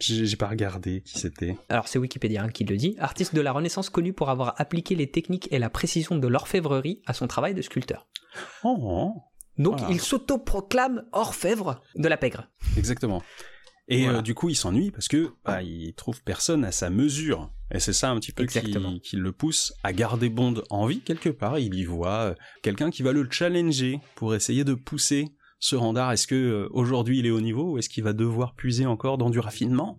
[0.00, 1.56] J'ai j'ai pas regardé qui c'était.
[1.68, 4.94] Alors c'est Wikipédia hein, qui le dit, artiste de la Renaissance connu pour avoir appliqué
[4.94, 8.06] les techniques et la précision de l'orfèvrerie à son travail de sculpteur.
[8.62, 9.12] Oh,
[9.58, 9.92] Donc Voilà.
[9.92, 12.48] il s'autoproclame orfèvre de la pègre.
[12.76, 13.22] exactement.
[13.90, 14.18] Et Voilà.
[14.18, 17.50] euh, du coup, il s'ennuie parce que bah, il trouve personne à sa mesure.
[17.74, 18.60] Et c'est ça un petit peu qui,
[19.02, 21.58] qui le pousse à garder Bond en vie quelque part.
[21.58, 26.12] Il y voit euh, quelqu'un qui va le challenger pour essayer de pousser ce randard.
[26.12, 29.18] Est-ce que euh, aujourd'hui il est au niveau ou est-ce qu'il va devoir puiser encore
[29.18, 29.98] dans du raffinement?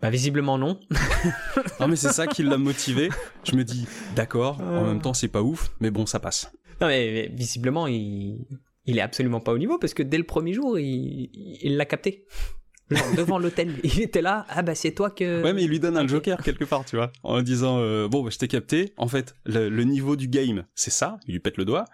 [0.00, 0.80] Bah visiblement non.
[1.80, 3.08] Non mais c'est ça qui l'a motivé.
[3.44, 4.60] Je me dis d'accord.
[4.60, 6.50] En même temps, c'est pas ouf, mais bon, ça passe.
[6.80, 8.44] Non mais, mais visiblement il,
[8.86, 12.26] il est absolument pas au niveau parce que dès le premier jour il l'a capté.
[12.94, 15.42] Genre devant l'hôtel, il était là, ah bah c'est toi que...
[15.42, 16.10] Ouais, mais il lui donne un ok.
[16.10, 18.92] joker quelque part, tu vois, en disant euh, bon, bah, je t'ai capté.
[18.96, 21.18] En fait, le, le niveau du game, c'est ça.
[21.26, 21.84] Il lui pète le doigt,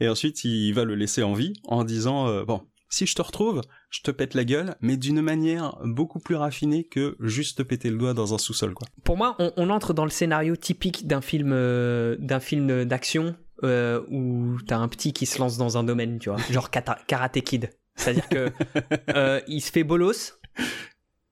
[0.00, 3.22] et ensuite il va le laisser en vie en disant euh, bon, si je te
[3.22, 7.62] retrouve, je te pète la gueule, mais d'une manière beaucoup plus raffinée que juste te
[7.62, 8.86] péter le doigt dans un sous-sol, quoi.
[9.04, 14.02] Pour moi, on, entre dans le scénario typique d'un film, euh, d'un film d'action euh,
[14.10, 17.70] où t'as un petit qui se lance dans un domaine, tu vois, genre Karate Kid.
[17.96, 18.50] C'est-à-dire que
[19.14, 20.37] euh, il se fait bolos,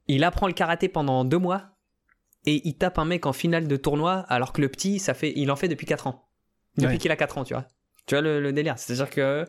[0.08, 1.76] il apprend le karaté pendant deux mois
[2.46, 5.32] et il tape un mec en finale de tournoi alors que le petit, ça fait,
[5.36, 6.28] il en fait depuis 4 ans.
[6.76, 7.66] Depuis qu'il a 4 ans, tu vois.
[8.06, 8.78] Tu vois le, délire.
[8.78, 9.44] C'est-à-dire que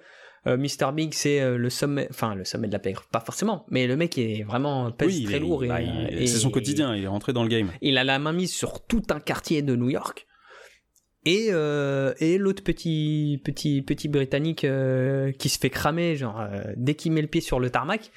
[0.48, 0.92] euh, Mr.
[0.94, 3.96] Big, c'est euh, le sommet, enfin le sommet de la pègre, pas forcément, mais le
[3.98, 5.63] mec est vraiment pèse très lourd.
[5.68, 7.72] Bah, et, c'est son quotidien, il est rentré dans le game.
[7.82, 10.26] Il a la main mise sur tout un quartier de New York.
[11.26, 14.66] Et, euh, et l'autre petit, petit, petit britannique
[15.38, 16.42] qui se fait cramer, genre,
[16.78, 18.12] dès qu'il met le pied sur le tarmac,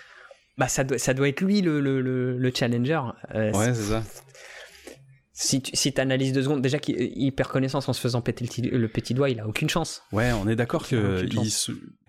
[0.61, 2.03] bah ça doit, ça doit être lui le, le,
[2.37, 3.01] le, challenger.
[3.35, 4.05] ouais, c'est ça.
[5.33, 8.88] Si tu si analyses deux secondes, déjà qu'il perd connaissance en se faisant péter le,
[8.88, 10.03] petit doigt, il a aucune chance.
[10.12, 11.25] Ouais, on est d'accord que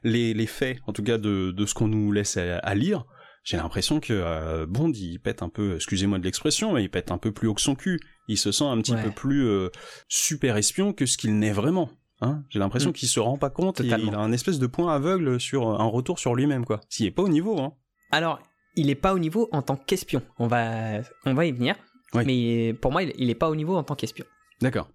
[0.03, 3.05] les, les, faits, en tout cas de, de ce qu'on nous laisse à, lire,
[3.45, 7.09] j'ai l'impression que euh, Bond, il pète un peu, excusez-moi de l'expression, mais il pète
[7.09, 8.01] un peu plus haut que son cul.
[8.27, 9.69] Il se sent un petit peu plus euh,
[10.09, 11.89] super espion que ce qu'il n'est vraiment.
[12.19, 12.93] Hein j'ai l'impression mm.
[12.93, 13.79] qu'il se rend pas compte.
[13.79, 16.81] Il, il, a un espèce de point aveugle sur un retour sur lui-même, quoi.
[16.89, 17.75] S'il est pas au niveau, hein.
[18.11, 18.39] Alors,
[18.75, 20.21] il est pas au niveau en tant qu'espion.
[20.37, 21.75] On va, on va y venir.
[22.13, 24.25] Mais pour moi, il n'est pas au niveau en tant qu'espion.
[24.61, 24.89] D'accord.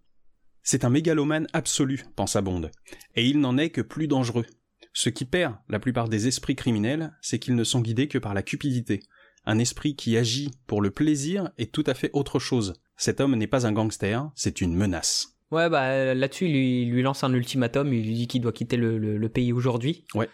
[0.62, 2.70] C'est un mégalomane absolu, pensa Bond.
[3.14, 4.46] Et il n'en est que plus dangereux.
[4.92, 8.34] Ce qui perd la plupart des esprits criminels, c'est qu'ils ne sont guidés que par
[8.34, 9.00] la cupidité.
[9.44, 12.74] Un esprit qui agit pour le plaisir est tout à fait autre chose.
[12.96, 15.35] Cet homme n'est pas un gangster, c'est une menace.
[15.52, 19.28] Ouais, bah là-dessus, il lui, lance un ultimatum, il lui dit qu'il doit quitter le,
[19.28, 20.04] pays aujourd'hui.
[20.14, 20.28] Ouais.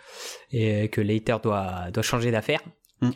[0.53, 2.63] Et que Leiter doit, doit changer d'affaire.
[3.01, 3.11] Hmm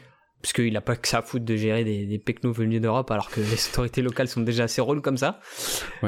[0.46, 3.30] puisqu'il n'a pas que ça à foutre de gérer des, des pecnos venus d'Europe alors
[3.30, 5.40] que les autorités locales sont déjà assez rôles comme ça.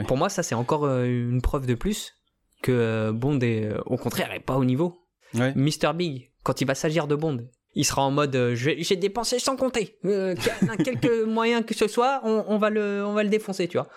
[0.07, 2.15] Pour moi, ça c'est encore euh, une preuve de plus
[2.63, 5.07] que euh, Bond est euh, au contraire est pas au niveau.
[5.35, 5.53] Ouais.
[5.57, 7.39] Mr Big, quand il va s'agir de Bond,
[7.75, 12.71] il sera en mode j'ai dépensé sans compter, quelque moyen que ce soit, on, va
[12.71, 13.89] le on va le défoncer, tu vois.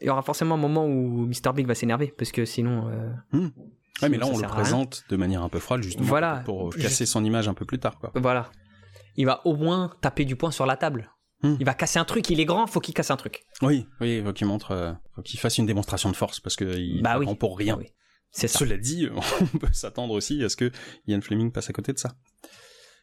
[0.00, 2.90] Il y aura forcément un moment où Mr Big va s'énerver parce que sinon.
[3.32, 3.48] Hmm.
[4.02, 7.04] Ouais, mais là on le présente de manière un peu froide justement voilà, pour casser
[7.04, 8.12] son image un peu plus tard, quoi.
[8.14, 8.50] Voilà
[9.16, 11.10] il va au moins taper du poing sur la table.
[11.42, 11.56] Hmm.
[11.58, 13.44] Il va casser un truc, il est grand, faut qu'il casse un truc.
[13.62, 16.56] Oui, oui, il faut qu'il montre, euh, faut qu'il fasse une démonstration de force parce
[16.56, 17.34] qu'il bah oui.
[17.36, 17.78] pour rien.
[18.30, 18.60] C'est ça.
[18.60, 19.08] Cela dit,
[19.54, 20.70] on peut s'attendre aussi à ce que
[21.06, 22.14] Ian Fleming passe à côté de ça.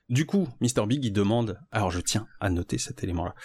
[0.10, 0.88] Du coup, Mr.
[0.88, 3.36] Big, il demande, alors je tiens à noter cet élément-là,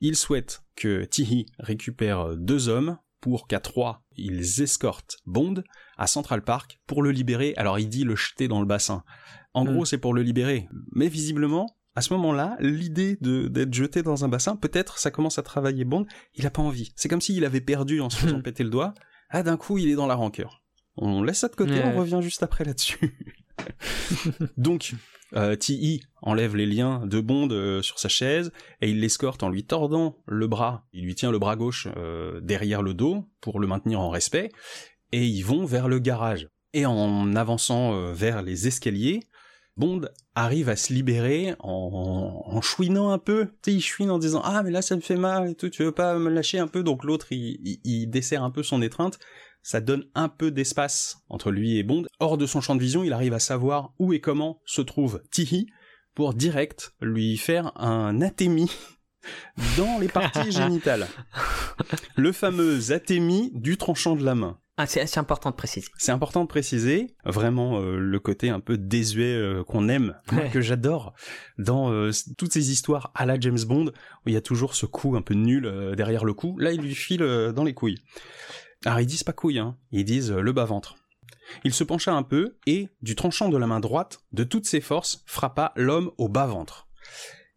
[0.00, 5.62] il souhaite que Tihi récupère deux hommes pour qu'à trois, ils escortent Bond
[5.96, 7.54] à Central Park pour le libérer.
[7.56, 9.02] Alors il dit le jeter dans le bassin.
[9.54, 9.72] En hmm.
[9.72, 10.68] gros, c'est pour le libérer.
[10.92, 15.42] Mais visiblement, à ce moment-là, l'idée d'être jeté dans un bassin, peut-être ça commence à
[15.42, 16.92] travailler Bond, il a pas envie.
[16.96, 18.92] C'est comme s'il avait perdu en se faisant péter le doigt.
[19.30, 20.62] Ah, d'un coup, il est dans la rancœur.
[20.96, 23.18] On laisse ça de côté, on revient juste après là-dessus.
[24.56, 24.94] Donc,
[25.36, 26.02] euh, T.I.
[26.22, 30.16] enlève les liens de Bond euh, sur sa chaise et il l'escorte en lui tordant
[30.26, 30.86] le bras.
[30.92, 34.50] Il lui tient le bras gauche euh, derrière le dos pour le maintenir en respect
[35.12, 36.48] et ils vont vers le garage.
[36.72, 39.20] Et en avançant vers les escaliers,
[39.76, 40.02] Bond
[40.36, 43.46] arrive à se libérer en, en chouinant un peu.
[43.62, 45.68] Tu sais, il chouine en disant ah mais là ça me fait mal et tout,
[45.68, 46.82] tu veux pas me lâcher un peu.
[46.82, 49.18] Donc l'autre il, il, dessert un peu son étreinte.
[49.64, 52.04] Ça donne un peu d'espace entre lui et Bond.
[52.20, 55.22] Hors de son champ de vision, il arrive à savoir où et comment se trouve
[55.30, 55.68] Tihi
[56.14, 58.70] pour direct lui faire un atémie
[59.78, 61.08] dans les parties génitales.
[62.14, 64.58] Le fameux atémie du tranchant de la main.
[64.76, 65.88] Ah, c'est important de préciser.
[65.96, 70.14] C'est important de préciser, vraiment euh, le côté un peu désuet euh, qu'on aime,
[70.52, 71.14] que j'adore,
[71.58, 74.84] dans euh, toutes ces histoires à la James Bond, où il y a toujours ce
[74.84, 76.58] coup un peu nul derrière le cou.
[76.58, 77.24] Là, il lui file
[77.54, 78.00] dans les couilles.
[78.84, 80.96] Alors ils disent pas couilles, hein, ils disent le bas-ventre.
[81.64, 84.80] Il se pencha un peu et, du tranchant de la main droite, de toutes ses
[84.80, 86.88] forces, frappa l'homme au bas-ventre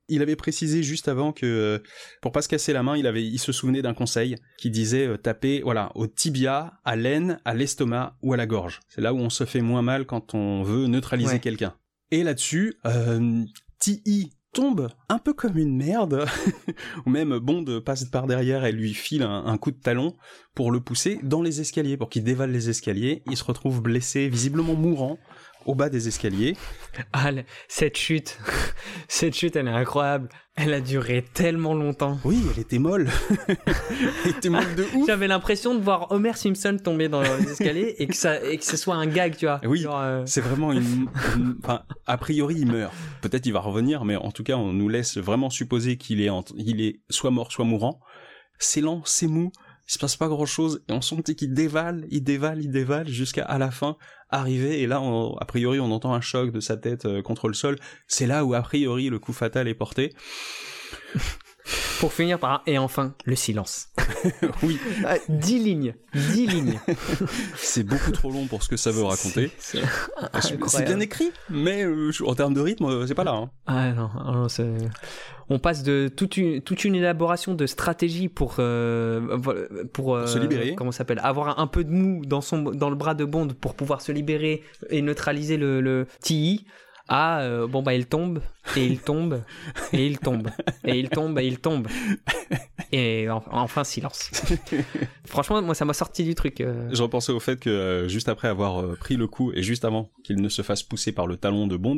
[0.09, 1.79] il avait précisé juste avant que euh,
[2.21, 5.07] pour pas se casser la main, il avait, il se souvenait d'un conseil qui disait
[5.07, 8.79] euh, taper, voilà, au tibia, à l'aine, à l'estomac ou à la gorge.
[8.89, 11.75] C'est là où on se fait moins mal quand on veut neutraliser quelqu'un.
[12.11, 13.43] Et là-dessus, euh,
[13.79, 14.31] T.I.
[14.57, 16.25] tombe un peu comme une merde,
[17.05, 20.15] ou même Bond passe par derrière et lui file un, coup de talon
[20.55, 23.21] pour le pousser dans les escaliers, pour qu'il dévale les escaliers.
[23.27, 25.19] Il se retrouve blessé, visiblement mourant,
[25.67, 26.57] au bas des escaliers.
[27.13, 27.29] Ah,
[27.67, 28.39] cette chute,
[29.07, 30.27] cette chute, elle est incroyable.
[30.59, 32.17] Elle a duré tellement longtemps.
[32.25, 33.09] Oui, elle était molle.
[33.47, 35.05] elle était molle de ouf.
[35.05, 38.65] J'avais l'impression de voir Homer Simpson tomber dans les escaliers et que ça, et que
[38.65, 39.61] ce soit un gag, tu vois.
[39.65, 41.07] Oui, euh, c'est vraiment une,
[41.63, 42.91] Enfin, a priori, il meurt.
[43.21, 46.31] Peut-être il va revenir, mais en tout cas, on nous laisse vraiment supposer qu'il est,
[46.55, 47.99] il est soit mort, soit mourant.
[48.57, 49.51] C'est lent, c'est mou,
[49.87, 53.07] il se passe pas grand chose, et on sent qu'il dévale, il dévale, il dévale,
[53.07, 53.95] jusqu'à à la fin,
[54.29, 55.01] arriver, et là,
[55.39, 58.45] a priori, on entend un choc de sa tête euh, contre le sol, c'est là
[58.45, 60.13] où, a priori, le coup fatal est porté.
[61.99, 63.89] Pour finir par et enfin le silence.
[64.63, 64.79] oui.
[65.05, 66.79] Ah, dix lignes, dix lignes.
[67.55, 69.51] c'est beaucoup trop long pour ce que ça veut raconter.
[69.57, 69.81] C'est
[70.85, 73.33] bien écrit, mais euh, en termes de rythme, euh, c'est pas là.
[73.33, 73.49] Hein.
[73.65, 74.09] Ah non,
[75.49, 79.37] on passe de toute une, toute une élaboration de stratégie pour euh,
[79.93, 80.75] pour, se libérer.
[80.75, 81.19] Comment s'appelle?
[81.23, 84.11] Avoir un peu de mou dans son dans le bras de Bond pour pouvoir se
[84.11, 86.65] libérer et neutraliser le, le TI
[87.07, 88.41] ah euh, bon bah il tombe
[88.75, 89.41] et il tombe
[89.93, 90.49] et il tombe
[90.83, 91.87] et il tombe et il tombe
[92.91, 94.31] et enfin silence.
[95.25, 96.59] Franchement moi ça m'a sorti du truc.
[96.59, 96.89] Euh.
[96.91, 100.09] Je repensais au fait que euh, juste après avoir pris le coup et juste avant
[100.23, 101.97] qu'il ne se fasse pousser par le talon de Bond,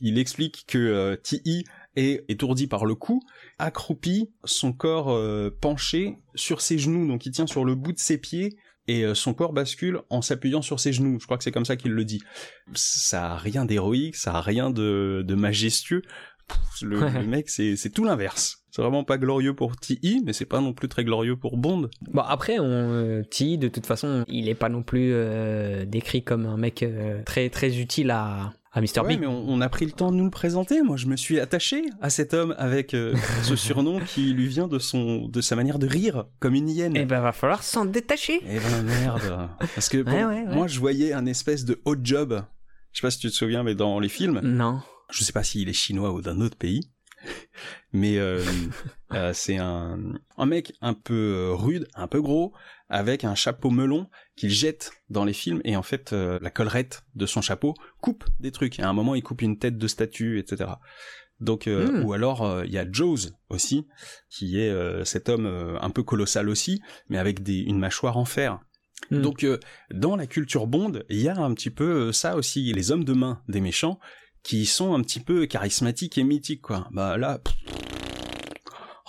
[0.00, 1.64] il explique que Ti
[1.96, 3.22] est étourdi par le coup,
[3.58, 5.18] accroupi, son corps
[5.60, 8.56] penché sur ses genoux, donc il tient sur le bout de ses pieds
[8.90, 11.18] et euh, son corps bascule en s'appuyant sur ses genoux.
[11.20, 12.20] Je crois que c'est comme ça qu'il le dit.
[12.74, 16.02] Ça a rien d'héroïque, ça a rien de, majestueux.
[16.82, 18.64] le, mec, c'est tout l'inverse.
[18.72, 21.88] C'est vraiment pas glorieux pour T.I., mais c'est pas non plus très glorieux pour Bond.
[22.02, 26.24] Bon, après, on, euh, T.I., de toute façon, il est pas non plus euh, décrit
[26.24, 26.84] comme un mec
[27.24, 29.00] très, très utile à, à Mr.
[29.04, 30.80] Ouais, mais on, a pris le temps de nous le présenter.
[30.82, 34.68] Moi, je me suis attaché à cet homme avec euh, ce surnom qui lui vient
[34.68, 36.96] de son, de sa manière de rire, comme une hyène.
[36.96, 38.40] Eh ben, va falloir s'en détacher.
[38.44, 39.50] Eh ben, merde.
[39.74, 39.98] Parce que
[40.54, 42.44] moi, je voyais un espèce de haut job.
[42.92, 44.40] Je sais pas si tu te souviens, mais dans les films.
[44.42, 44.80] Non.
[45.10, 46.90] Je sais pas s'il est chinois ou d'un autre pays.
[47.92, 48.42] Mais euh,
[49.12, 49.98] euh, c'est un,
[50.38, 52.54] un mec un peu rude, un peu gros,
[52.88, 54.08] avec un chapeau melon
[54.40, 58.24] qu'il jette dans les films et en fait euh, la collerette de son chapeau coupe
[58.40, 58.80] des trucs.
[58.80, 60.70] À un moment il coupe une tête de statue, etc.
[61.40, 62.04] Donc euh, hmm.
[62.06, 63.86] ou alors euh, il y a Jaws aussi
[64.30, 65.46] qui est cet homme
[65.78, 66.80] un peu colossal aussi,
[67.10, 68.60] mais avec des, une mâchoire en fer.
[69.10, 69.20] Hmm.
[69.20, 69.46] Donc
[69.90, 73.12] dans la culture Bond, il y a un petit peu ça aussi, les hommes de
[73.12, 74.00] main des méchants
[74.42, 76.88] qui sont un petit peu charismatiques et mythiques quoi.
[76.92, 77.42] Bah là,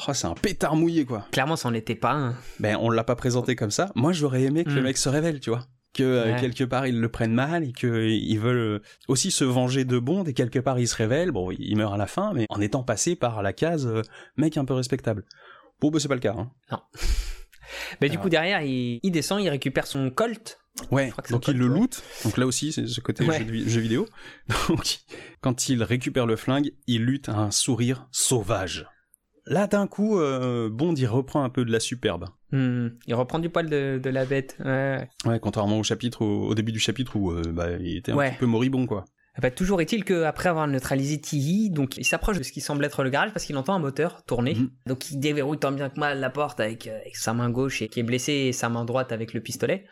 [0.08, 1.28] Oh, c'est un pétard mouillé, quoi.
[1.32, 2.36] Clairement, ça n'en était pas un.
[2.60, 3.92] Ben, on l'a pas présenté comme ça.
[3.96, 4.86] Moi, j'aurais aimé que le hmm.
[4.86, 5.66] mec se révèle, tu vois.
[5.94, 9.84] Que euh, quelque part ils le prennent mal et qu'ils veulent euh, aussi se venger
[9.84, 11.32] de Bond et quelque part il se révèle.
[11.32, 14.02] Bon, il meurt à la fin, mais en étant passé par la case euh,
[14.38, 15.26] mec un peu respectable.
[15.82, 16.34] Bon, ben, c'est pas le cas.
[16.38, 16.50] Hein.
[16.72, 16.80] Non.
[18.02, 20.60] Mais du coup, derrière, il, descend, il récupère son Colt.
[20.92, 22.02] Ouais, donc il le loot.
[22.24, 24.08] Donc là aussi, c'est ce côté jeu, vidéo.
[24.70, 25.00] Donc,
[25.42, 28.88] quand il récupère le flingue, il lutte un sourire sauvage.
[29.46, 32.28] Là, d'un coup, euh, Bond, il reprend un peu de la superbe.
[32.52, 34.58] Hmm, il reprend du poil de, la bête.
[34.64, 35.08] Ouais.
[35.42, 38.46] contrairement au chapitre, au, début du chapitre où euh, bah, il était un petit peu
[38.46, 39.06] moribond, quoi.
[39.42, 43.02] Bah, toujours est-il qu'après avoir neutralisé Tilly, donc il s'approche de ce qui semble être
[43.04, 44.56] le garage parce qu'il entend un moteur tourner.
[44.56, 44.70] Mhm.
[44.88, 47.82] Donc il déverrouille tant bien que mal la porte avec, euh, avec, sa main gauche
[47.82, 49.86] et qui est blessé et sa main droite avec le pistolet.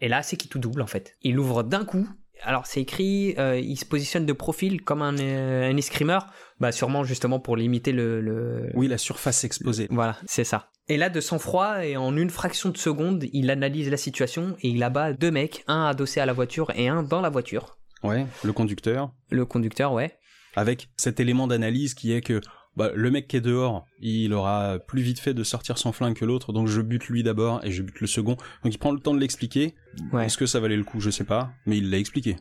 [0.00, 1.16] Et là, c'est qui tout double en fait.
[1.22, 2.08] Il ouvre d'un coup
[2.42, 6.26] alors c'est écrit, euh, il se positionne de profil comme un, euh, un escrimeur,
[6.60, 9.88] bah sûrement justement pour limiter le, Oui, la surface exposée.
[9.90, 10.70] Voilà, c'est ça.
[10.88, 14.68] Et là, de sang-froid et en une fraction de seconde, il analyse la situation et
[14.68, 17.76] il abat deux mecs, un adossé à la voiture et un dans la voiture.
[18.02, 19.12] Ouais, le conducteur.
[19.30, 20.18] Le conducteur, ouais.
[20.56, 22.40] Avec cet élément d'analyse qui est que
[22.78, 26.14] bah, le mec qui est dehors, il aura plus vite fait de sortir son flingue
[26.14, 28.36] que l'autre, donc je bute lui d'abord et je bute le second.
[28.62, 29.74] Donc il prend le temps de l'expliquer.
[30.20, 31.00] Est-ce que ça valait le coup?
[31.00, 32.36] Je sais pas, mais il l'a expliqué.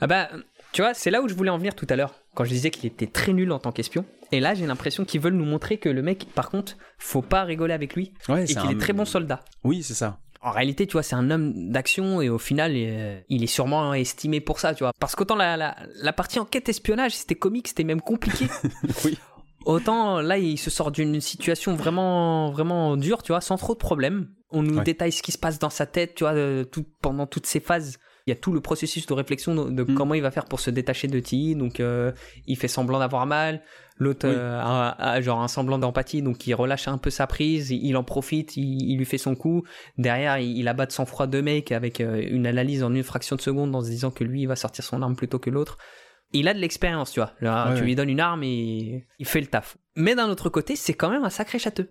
[0.00, 0.30] Ah bah,
[0.72, 2.70] tu vois, c'est là où je voulais en venir tout à l'heure, quand je disais
[2.70, 4.04] qu'il était très nul en tant qu'espion.
[4.32, 7.44] Et là, j'ai l'impression qu'ils veulent nous montrer que le mec, par contre, faut pas
[7.44, 8.12] rigoler avec lui.
[8.30, 9.40] et qu'il est très bon soldat.
[9.62, 10.18] Oui, c'est ça.
[10.44, 14.40] En réalité, tu vois, c'est un homme d'action et au final, il est sûrement estimé
[14.40, 14.92] pour ça, tu vois.
[14.98, 18.46] Parce qu'autant la, la, la partie enquête espionnage, c'était comique, c'était même compliqué.
[19.04, 19.16] oui.
[19.64, 23.78] Autant là, il se sort d'une situation vraiment, vraiment dure, tu vois, sans trop de
[23.78, 24.28] problèmes.
[24.50, 26.34] On nous détaille ce qui se passe dans sa tête, tu vois,
[26.64, 27.98] tout, pendant toutes ces phases.
[28.26, 29.94] Il y a tout le processus de réflexion de, mm.
[29.94, 31.56] comment il va faire pour se détacher de Ti.
[31.56, 32.12] Donc, euh,
[32.46, 33.62] il fait semblant d'avoir mal.
[33.98, 37.96] L'autre euh, a, genre un semblant d'empathie, donc il relâche un peu sa prise, il,
[37.96, 39.64] en profite, il, lui fait son coup.
[39.98, 43.40] Derrière, il, abat de sang-froid deux mecs avec euh, une analyse en une fraction de
[43.40, 45.78] seconde en se disant que lui, il va sortir son arme plutôt que l'autre
[46.32, 47.74] il a de l'expérience, tu vois.
[47.76, 49.76] tu lui donnes une arme et il fait le taf.
[49.96, 51.84] Mais d'un autre côté, c'est quand même un sacré château.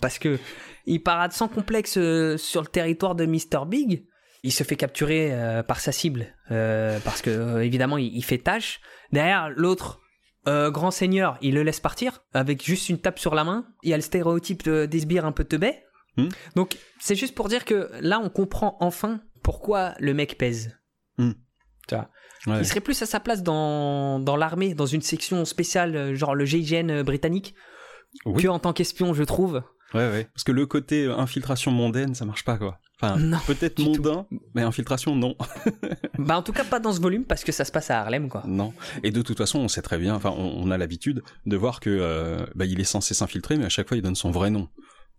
[0.00, 0.38] Parce que
[0.86, 3.66] il parade sans complexe euh, sur le territoire de Mr.
[3.66, 4.06] Big.
[4.42, 8.80] Il se fait capturer euh, par sa cible euh, parce que évidemment il, fait tâche.
[9.12, 10.00] Derrière l'autre
[10.46, 13.66] grand seigneur, il le laisse partir avec juste une tape sur la main.
[13.82, 15.74] Il y a le stéréotype des sbires un peu teubé.
[16.16, 16.28] Hmm.
[16.54, 20.78] Donc c'est juste pour dire que là on comprend enfin pourquoi le mec pèse.
[21.18, 21.32] Hmm.
[21.88, 22.08] Tu vois
[22.46, 26.34] il serait plus à sa place dans, dans l'armée, dans une section spéciale, euh, genre
[26.34, 27.54] le GIGN euh, britannique,
[28.24, 29.62] que en tant qu'espion, je trouve.
[29.94, 30.28] Ouais, ouais.
[30.34, 32.78] Parce que le côté euh, infiltration mondaine, ça marche pas, quoi.
[33.00, 33.84] Enfin, peut-être tout.
[33.84, 35.36] mondain, mais infiltration, non.
[36.18, 38.30] Bah en tout cas pas dans ce volume parce que ça se passe à Harlem
[38.30, 38.42] quoi.
[38.46, 38.72] non.
[39.02, 41.78] Et de toute façon, on sait très bien, enfin, on, on a l'habitude de voir
[41.78, 44.48] que euh, bah, il est censé s'infiltrer, mais à chaque fois, il donne son vrai
[44.48, 44.68] nom.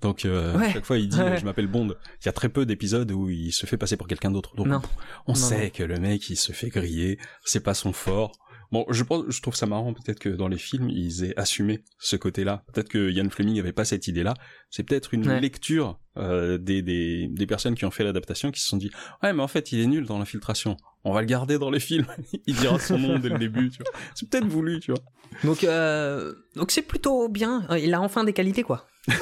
[0.02, 1.38] Donc, euh, à chaque fois, il dit Ouais.
[1.40, 1.96] Je m'appelle Bond.
[2.22, 4.56] Il y a très peu d'épisodes où il se fait passer pour quelqu'un d'autre.
[4.56, 4.82] Donc, Non.
[5.26, 5.70] on Non, sait non.
[5.72, 8.32] que le mec, il se fait griller, c'est pas son fort.
[8.72, 11.86] Bon, je pense, je trouve ça marrant peut-être que dans les films ils aient assumé
[12.00, 12.66] ce côté-là.
[12.74, 14.34] Peut-être que Ian Fleming avait pas cette idée-là.
[14.70, 15.40] C'est peut-être une Ouais.
[15.40, 18.92] lecture euh, des, des des personnes qui ont fait l'adaptation qui se sont dit
[19.24, 20.78] ouais mais en fait il est nul dans l'infiltration.
[21.04, 22.08] On va le garder dans les films.
[22.48, 23.70] il dira son nom dès le début.
[23.70, 23.94] Tu vois.
[24.14, 25.00] C'est peut-être voulu, tu vois.
[25.44, 27.66] Donc euh, donc c'est plutôt bien.
[27.70, 28.88] Euh, Il a enfin des qualités quoi.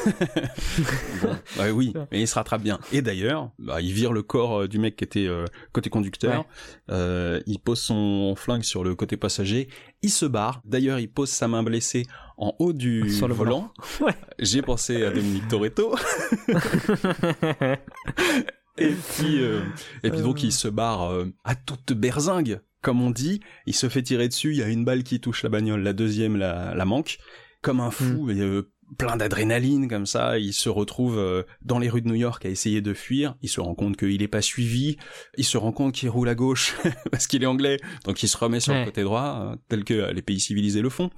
[1.59, 2.79] Ouais, oui, mais il se rattrape bien.
[2.91, 6.45] Et d'ailleurs, bah, il vire le corps du mec qui était euh, côté conducteur.
[6.89, 7.43] Ouais.
[7.45, 9.67] Il pose son flingue sur le côté passager.
[10.01, 10.61] Il se barre.
[10.65, 12.03] D'ailleurs, il pose sa main blessée
[12.37, 13.71] en haut du Sur le volant.
[14.01, 14.13] Ouais.
[14.39, 15.95] J'ai pensé à Dominique Toretto.
[18.77, 19.61] et puis, euh,
[20.03, 23.39] et puis donc, il se barre euh, à toute berzingue, comme on dit.
[23.65, 24.51] Il se fait tirer dessus.
[24.51, 25.81] Il y a une balle qui touche la bagnole.
[25.81, 27.19] La deuxième la, la manque.
[27.61, 28.29] Comme un fou.
[28.29, 32.15] Et, euh, plein d'adrénaline comme ça, il se retrouve euh, dans les rues de New
[32.15, 34.97] York à essayer de fuir, il se rend compte qu'il est pas suivi,
[35.37, 36.75] il se rend compte qu'il roule à gauche
[37.11, 38.79] parce qu'il est anglais, donc il se remet sur Ouais.
[38.81, 41.09] le côté droit, euh, tel que euh, les pays civilisés le font,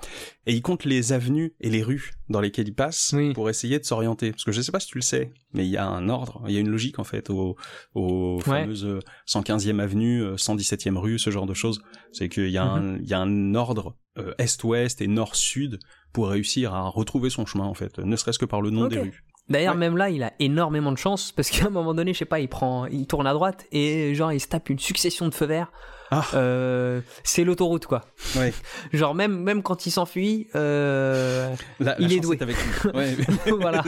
[0.45, 3.33] et il compte les avenues et les rues dans lesquelles il passe Oui.
[3.33, 5.71] pour essayer de s'orienter, parce que je sais pas si tu le sais, mais il
[5.71, 7.55] y a un ordre, il y a une logique en fait aux,
[7.95, 8.61] aux Ouais.
[8.61, 11.81] fameuses euh, 115e avenue, euh, 117e rue, ce genre de choses,
[12.13, 12.71] c'est qu'il y a Mhm.
[12.95, 15.79] un, il y a un ordre euh, est-ouest et nord-sud
[16.13, 18.99] pour réussir à retrouver son chemin en fait, ne serait-ce que par le nom des
[18.99, 19.23] rues.
[19.49, 19.79] D'ailleurs Ouais.
[19.79, 22.39] même là il a énormément de chance parce qu'à un moment donné je sais pas
[22.39, 25.45] il prend il tourne à droite et genre il se tape une succession de feux
[25.45, 25.71] verts.
[26.09, 26.25] Ah.
[26.35, 28.05] Euh, c'est l'autoroute quoi.
[28.37, 28.53] Ouais.
[28.93, 32.37] Genre même même quand il s'enfuit euh, La- la Il est doué.
[32.39, 32.91] avec lui.
[32.93, 33.15] Ouais.
[33.59, 33.83] voilà.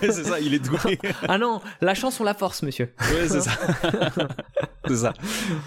[0.00, 0.98] c'est ça, il est doué.
[1.26, 2.92] Ah non la chance on la force monsieur.
[3.00, 3.52] Ouais, c'est ça.
[4.86, 5.12] c'est ça.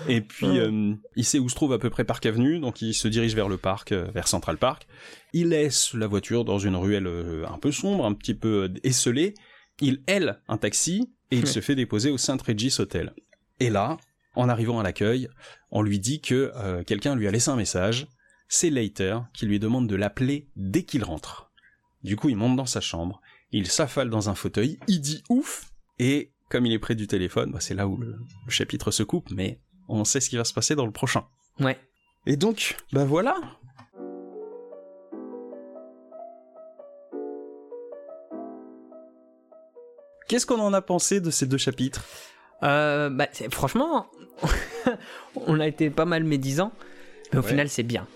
[0.07, 2.93] Et puis, euh, il sait où se trouve à peu près Park Avenue, donc il
[2.93, 4.87] se dirige vers le parc, vers Central Park.
[5.33, 7.07] Il laisse la voiture dans une ruelle
[7.51, 9.33] un peu sombre, un petit peu esselée.
[9.81, 12.41] Il aile un taxi et il se fait déposer au St.
[12.41, 13.13] Regis Hotel.
[13.59, 13.97] Et là,
[14.37, 15.27] en arrivant à l'accueil,
[15.71, 18.07] on lui dit que euh, quelqu'un lui a laissé un message.
[18.47, 21.51] C'est Leiter qui lui demande de l'appeler dès qu'il rentre.
[22.03, 23.19] Du coup, il monte dans sa chambre,
[23.51, 27.51] il s'affale dans un fauteuil, il dit ouf, et comme il est près du téléphone,
[27.51, 28.15] bah, c'est là où le,
[28.45, 29.59] le chapitre se coupe, mais
[29.89, 31.25] on sait ce qui va se passer dans le prochain.
[31.59, 31.77] Ouais.
[32.25, 33.35] Et donc, bah voilà.
[40.29, 42.05] Qu'est-ce qu'on en a pensé de ces deux chapitres?
[42.63, 44.07] Euh, bah, franchement,
[45.47, 46.71] on a été pas mal médisants,
[47.31, 47.49] mais au Ouais.
[47.49, 48.07] final, c'est bien.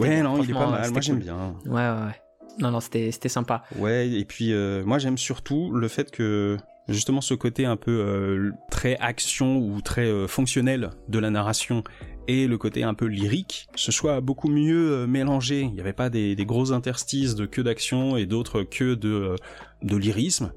[0.00, 0.22] Ouais, bien.
[0.24, 0.90] non, il est pas mal.
[0.90, 1.54] Moi, j'aime bien.
[1.66, 2.20] Ouais, ouais, ouais.
[2.58, 3.64] Non, non, c'était sympa.
[3.76, 6.56] Ouais, et puis euh, moi j'aime surtout le fait que
[6.88, 11.84] justement ce côté un peu euh, très action ou très euh, fonctionnel de la narration
[12.28, 15.60] et le côté un peu lyrique, ce soit beaucoup mieux euh, mélangé.
[15.60, 19.36] Il n'y avait pas des, des gros interstices de que d'action et d'autres que de,
[19.82, 20.50] de lyrisme.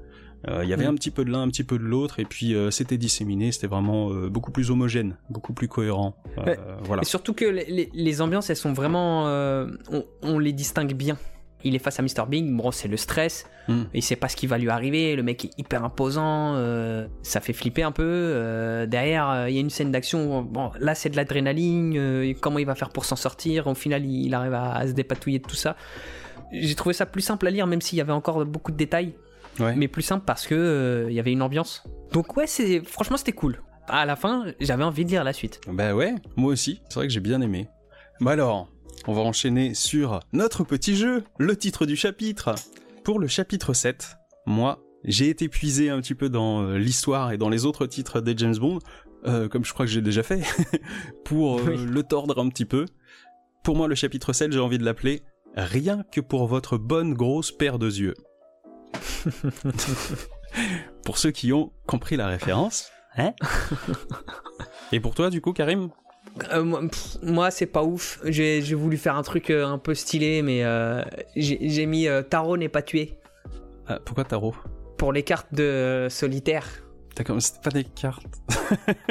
[0.48, 2.24] Euh, il y avait un petit peu de l'un, un petit peu de l'autre, et
[2.24, 6.14] puis euh, c'était disséminé, c'était vraiment euh, beaucoup plus homogène, beaucoup plus cohérent.
[6.38, 6.58] Ouais.
[6.82, 7.02] Voilà.
[7.02, 9.24] Et surtout que les, ambiances, elles sont vraiment.
[9.26, 11.18] on, on les distingue bien.
[11.62, 12.26] Il est face à Mr.
[12.28, 13.44] Big, bon, c'est le stress.
[13.68, 13.82] Mm.
[13.92, 15.14] Il sait pas ce qui va lui arriver.
[15.14, 16.54] Le mec est hyper imposant.
[16.56, 18.02] euh, ça fait flipper un peu.
[18.06, 20.42] euh, derrière, euh, il y a une scène d'action.
[20.42, 22.34] Bon, là, c'est de l'adrénaline.
[22.40, 24.92] comment il va faire pour s'en sortir Au final, il, il arrive à, à se
[24.92, 25.76] dépatouiller de tout ça.
[26.52, 29.14] J'ai trouvé ça plus simple à lire, même s'il y avait encore beaucoup de détails.
[29.60, 29.74] Ouais.
[29.76, 31.84] Mais plus simple parce que euh, il y avait une ambiance.
[32.12, 33.60] Donc, ouais, c'est franchement, c'était cool.
[33.88, 35.60] À la fin, j'avais envie de lire la suite.
[35.68, 37.68] Bah ouais, moi aussi, c'est vrai que j'ai bien aimé.
[38.20, 38.68] Bah alors,
[39.06, 42.54] on va enchaîner sur notre petit jeu, le titre du chapitre.
[43.04, 47.38] Pour le chapitre 7, moi, j'ai été puisé un petit peu dans euh, l'histoire et
[47.38, 48.78] dans les autres titres des James Bond,
[49.26, 50.42] euh, comme je crois que j'ai déjà fait,
[51.24, 51.86] pour euh, Oui.
[51.86, 52.84] le tordre un petit peu.
[53.64, 55.22] Pour moi, le chapitre 7, j'ai envie de l'appeler
[55.56, 58.14] Rien que pour votre bonne grosse paire de yeux.
[61.04, 62.90] pour ceux qui ont compris la référence.
[63.16, 63.32] Hein
[64.92, 65.90] Et pour toi, du coup, Karim?
[66.52, 68.20] Euh, moi, pff, moi, c'est pas ouf.
[68.24, 71.02] J'ai j'ai voulu faire un truc euh, un peu stylé, mais euh,
[71.34, 73.18] j'ai j'ai mis euh, Tarot n'est pas tué
[73.88, 74.54] Ah, Pourquoi tarot?
[74.96, 76.66] Pour les cartes de euh, solitaire.
[77.16, 78.40] D'accord, mais c'était pas des cartes.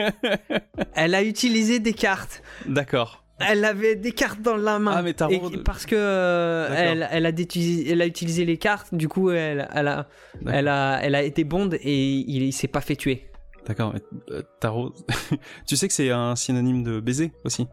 [0.95, 2.41] Elle a utilisé des cartes.
[2.65, 3.25] D'accord.
[3.47, 4.93] Elle avait des cartes dans la main.
[4.95, 8.57] Ah, mais tarot Et de- parce que euh, elle, elle, a elle a utilisé les
[8.57, 10.07] cartes, du coup, elle, elle, a,
[10.47, 13.25] elle, a, elle a été bonde et il, il s'est pas fait tuer.
[13.67, 13.93] D'accord.
[13.93, 14.01] mais,
[14.35, 14.93] euh, tarot.
[15.67, 17.67] tu sais que c'est un synonyme de baiser aussi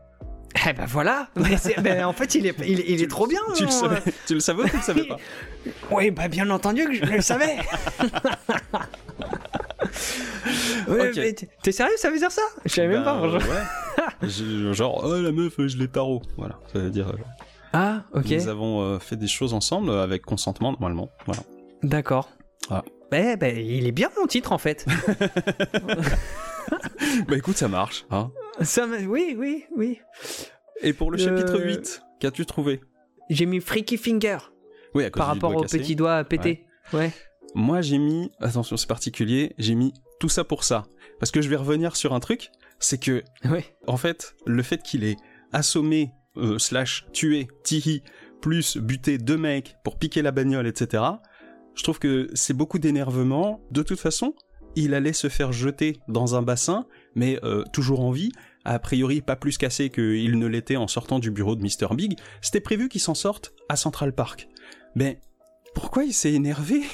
[0.68, 1.28] Eh ben voilà.
[1.36, 3.40] Mais ben, en fait, il est, il, est- il est trop bien.
[3.56, 5.16] Tu le savais, tu le savais ou tu le savais pas?
[5.90, 7.56] Oui, bah bien entendu que je le savais.
[10.88, 11.16] Ouais, Ok.
[11.16, 12.42] mais t- T'es sérieux, ça veut dire ça?
[12.64, 13.28] Je savais même Bah, pas.
[13.38, 14.28] ouais.
[14.74, 16.22] Genre, oh la meuf, je l'ai tarot.
[16.36, 17.08] Voilà, ça veut dire.
[17.08, 17.16] euh,
[17.72, 18.30] Ah, ok.
[18.30, 21.10] Nous avons euh, fait des choses ensemble euh, avec consentement normalement.
[21.26, 21.42] Voilà.
[21.82, 22.30] D'accord.
[22.70, 22.82] Ah.
[23.10, 24.84] Ben, il est bien mon titre en fait.
[27.28, 28.04] bah écoute, ça marche.
[28.10, 28.30] Hein.
[28.62, 30.00] ça, oui, oui, oui.
[30.82, 32.80] Et pour le Euh, chapitre 8, qu'as-tu trouvé?
[33.30, 34.38] J'ai mis Freaky Finger
[34.94, 36.64] Oui, à cause par du rapport doigt au petit doigt pété.
[36.92, 37.12] Ouais.
[37.54, 40.84] Moi, j'ai mis, attention, c'est particulier, j'ai mis tout ça pour ça.
[41.18, 43.64] Parce que je vais revenir sur un truc, c'est que, Ouais.
[43.86, 45.16] en fait, le fait qu'il ait
[45.52, 48.02] assommé, euh, slash, tué Tihi,
[48.42, 51.02] plus buté deux mecs pour piquer la bagnole, etc.,
[51.74, 53.60] je trouve que c'est beaucoup d'énervement.
[53.70, 54.34] De toute façon,
[54.76, 58.32] il allait se faire jeter dans un bassin, mais euh, toujours en vie,
[58.64, 61.94] a priori pas plus cassé qu'il ne l'était en sortant du bureau de Mr.
[61.94, 62.18] Big.
[62.40, 64.48] C'était prévu qu'il s'en sorte à Central Park.
[64.94, 65.20] Mais
[65.76, 66.84] pourquoi il s'est énervé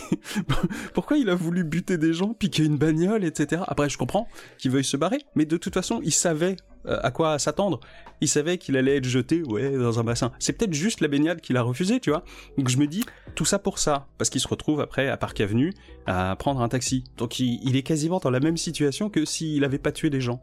[0.93, 3.63] Pourquoi il a voulu buter des gens, piquer une bagnole, etc.
[3.69, 4.27] Après, je comprends
[4.59, 6.57] qu'il veuille se barrer, mais de toute façon, il savait
[6.87, 7.79] euh, à quoi s'attendre.
[8.21, 10.33] Il savait qu'il allait être jeté, ouais, dans un bassin.
[10.41, 12.25] C'est peut-être juste la baignade qu'il a refusé, tu vois.
[12.59, 13.05] Donc je me dis,
[13.37, 15.73] tout ça pour ça, parce qu'il se retrouve après à Parc Avenue
[16.07, 17.05] à prendre un taxi.
[17.19, 20.41] Donc il, est quasiment dans la même situation que s'il avait pas tué des gens.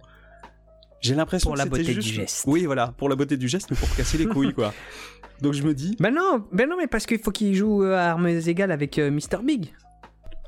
[1.01, 2.07] J'ai l'impression Pour que la beauté juste...
[2.07, 2.43] du geste.
[2.47, 4.73] Oui, voilà, pour la beauté du geste, mais pour casser les couilles, quoi.
[5.41, 7.95] Donc je me dis, Ben non, ben non, mais parce qu'il faut qu'il joue euh,
[7.95, 9.41] à armes égales avec euh, Mr.
[9.43, 9.73] Big.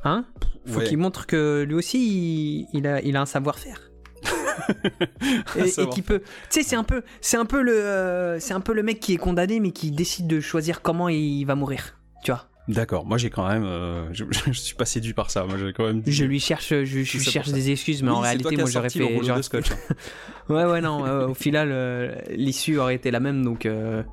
[0.04, 0.26] Hein?
[0.66, 3.90] Faut ouais, qu'il montre que lui aussi, il, il a, il a un savoir-faire.
[5.56, 6.20] et, et qu'il peut.
[6.20, 9.00] Tu sais, c'est un peu, c'est un peu le, euh, c'est un peu le mec
[9.00, 11.98] qui est condamné, mais qui décide de choisir comment il va mourir.
[12.24, 15.46] Tu vois D'accord, moi j'ai quand même, euh, je, je suis pas séduit par ça.
[15.46, 16.02] Moi j'ai quand même.
[16.02, 17.54] dit- Je lui cherche, je, cherche ça.
[17.54, 19.36] des excuses, mais Oui, en réalité, moi j'aurais le fait.
[19.38, 19.72] de scotch.
[19.72, 19.76] hein.
[20.50, 21.06] Ouais, ouais, non.
[21.06, 23.66] euh, au final, euh, l'issue aurait été la même, donc.
[23.66, 24.04] euh,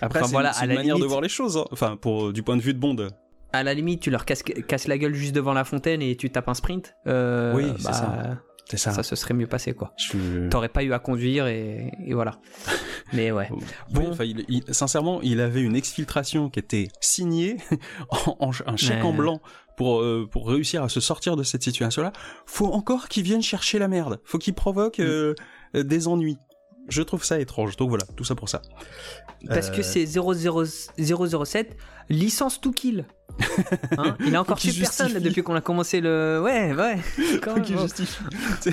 [0.00, 1.56] Après, Enfin, c'est voilà, une, c'est à une la manière de voir les choses.
[1.58, 1.64] hein.
[1.72, 3.08] Enfin, pour du point de vue de Bond.
[3.52, 6.30] à la limite, tu leur casses, casses la gueule juste devant la fontaine et tu
[6.30, 6.94] tapes un sprint.
[7.06, 7.74] Oui, bah.
[7.78, 8.38] C'est ça.
[8.72, 9.92] Ça se serait mieux passé, quoi.
[9.96, 12.38] Je- T'aurais pas eu à conduire et, et voilà.
[13.12, 13.48] Mais ouais.
[13.90, 14.10] Bon.
[14.10, 17.56] enfin, il- il- sincèrement, il avait une exfiltration qui était signée
[18.10, 19.40] en, en- un chèque en blanc
[19.76, 22.12] pour euh, pour réussir à se sortir de cette situation-là.
[22.46, 24.20] Faut encore qu'il vienne chercher la merde.
[24.24, 25.34] Faut qu'il provoque euh,
[25.76, 26.38] euh, des ennuis.
[26.88, 27.76] Je trouve ça étrange.
[27.76, 28.60] Donc voilà, tout ça pour ça.
[29.48, 30.34] Parce Euh, que c'est 00
[31.44, 31.76] 007,
[32.08, 33.04] licence to kill.
[33.98, 36.40] Hein il a encore tué personne là, depuis qu'on a commencé le.
[36.44, 36.98] Ouais, ouais.
[37.42, 37.82] quand même, qui bon.
[37.82, 38.18] justifie.
[38.62, 38.72] Tu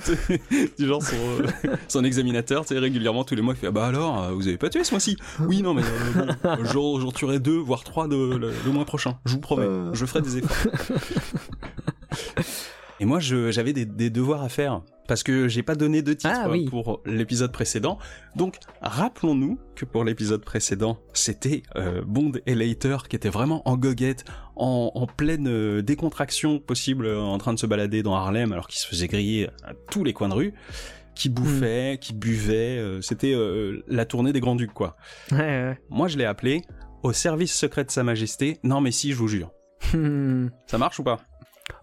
[0.00, 0.40] sais,
[0.78, 1.46] du genre son, euh,
[1.88, 4.48] son examinateur, tu sais, régulièrement tous les mois, il fait ah bah alors, euh, vous
[4.48, 5.16] avez pas tué ce mois-ci?
[5.40, 8.84] Oui, non, mais euh, bon, j'en j'en tuerai deux, voire trois de, le, le mois
[8.84, 9.18] prochain.
[9.26, 9.94] Je vous promets, Euh.
[9.94, 10.72] je ferai des efforts.
[13.00, 16.32] Et moi, j'avais des, des devoirs à faire parce que j'ai pas donné de titre
[16.34, 16.64] Ah, oui.
[16.66, 17.98] pour l'épisode précédent.
[18.36, 23.76] Donc, rappelons-nous que pour l'épisode précédent, c'était euh, Bond et Later qui étaient vraiment en
[23.76, 24.24] goguette,
[24.56, 28.66] en, en pleine euh, décontraction possible, euh, en train de se balader dans Harlem alors
[28.68, 30.54] qu'ils se faisaient griller à tous les coins de rue,
[31.14, 32.78] qui bouffaient, qui buvaient.
[32.78, 34.96] euh, c'était euh, la tournée des Grands Ducs, quoi.
[35.32, 35.78] Ouais, ouais.
[35.90, 36.62] Moi, je l'ai appelé
[37.02, 38.58] au service secret de Sa Majesté.
[38.62, 39.50] Non, mais si, je vous jure.
[40.66, 41.20] Ça marche ou pas?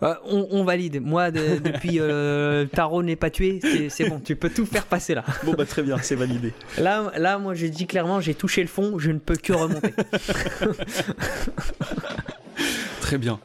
[0.03, 1.01] Euh, on, on valide.
[1.01, 3.59] Moi, de- depuis euh, Taro n'est pas tué,
[3.89, 4.19] c'est- bon.
[4.19, 5.23] Tu peux tout faire passer là.
[5.43, 6.53] Bon, bah très bien, c'est validé.
[6.77, 8.99] Là, là, moi, je dis clairement, j'ai touché le fond.
[8.99, 9.93] Je ne peux que remonter.
[13.01, 13.39] Très bien.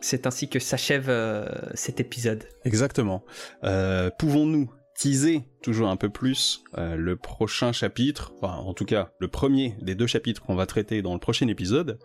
[0.00, 2.44] c'est ainsi que s'achève euh, cet épisode.
[2.64, 3.24] Exactement.
[3.64, 9.10] Euh, Pouvons-nous teaser toujours un peu plus euh, le prochain chapitre, enfin, en tout cas
[9.18, 11.98] le premier des deux chapitres qu'on va traiter dans le prochain épisode?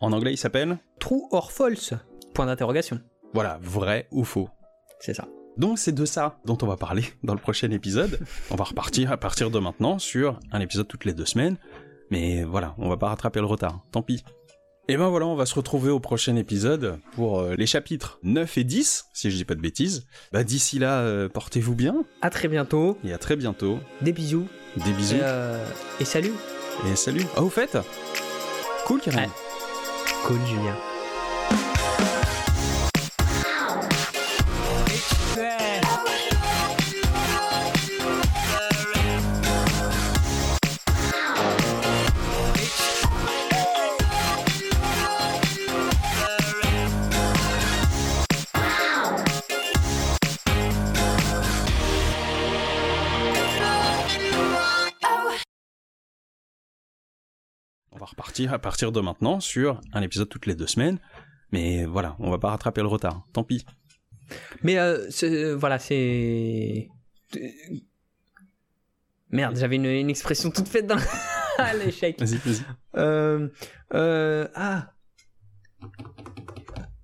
[0.00, 0.78] En anglais, il s'appelle?
[1.00, 1.94] True or false?
[2.38, 3.00] Point d'interrogation.
[3.34, 4.48] voilà vrai ou faux.
[5.00, 5.26] C'est ça.
[5.56, 8.20] Donc c'est de ça dont on va parler dans le prochain épisode.
[8.52, 11.56] On va repartir à partir de maintenant sur un épisode toutes les deux semaines.
[12.12, 14.22] Mais voilà, on va pas rattraper le retard, tant pis.
[14.86, 18.56] Et ben voilà, on va se retrouver au prochain épisode pour euh, les chapitres 9
[18.58, 20.06] et 10, si je dis pas de bêtises.
[20.32, 22.98] Bah d'ici là, euh, portez-vous bien À très bientôt.
[23.02, 23.80] et à très bientôt.
[24.00, 24.46] Des bisous.
[24.76, 25.66] Des bisous Et, euh,
[25.98, 26.34] et salut.
[26.88, 27.24] et salut.
[27.36, 27.76] Ah au fait
[28.86, 29.00] Cool.
[29.08, 29.28] Ouais.
[30.24, 30.76] Cool, Julien.
[58.08, 60.98] Repartir à partir de maintenant sur un épisode toutes les deux semaines.
[61.52, 63.64] Mais voilà, on va pas rattraper le retard, tant pis.
[64.62, 65.08] Mais euh,
[65.56, 66.88] voilà, c'est.
[69.30, 70.96] Merde, j'avais une, une expression toute faite dans
[71.78, 72.18] l'échec.
[72.20, 72.62] Vas-y, vas-y.
[72.96, 73.48] Euh,
[73.94, 74.92] euh, ah.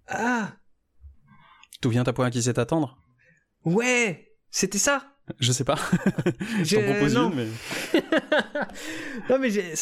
[0.08, 0.52] Ah.
[1.80, 2.98] Tout vient à point qui sait attendre?
[3.64, 5.10] Ouais, c'était ça.
[5.38, 5.78] Je sais pas.
[6.58, 7.30] Je Je- t'en propose non.
[7.30, 8.00] une, mais.
[9.30, 9.72] non mais j'ai.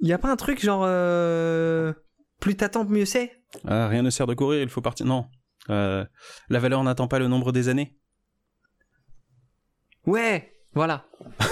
[0.00, 1.92] Il y a pas un truc genre euh,
[2.40, 3.32] plus t'attends mieux c'est?
[3.66, 5.06] Ah, rien ne sert de courir, il faut partir.
[5.06, 5.26] Non.
[5.70, 6.04] Euh,
[6.48, 7.96] la valeur n'attend pas le nombre des années.
[10.06, 11.04] Ouais, voilà.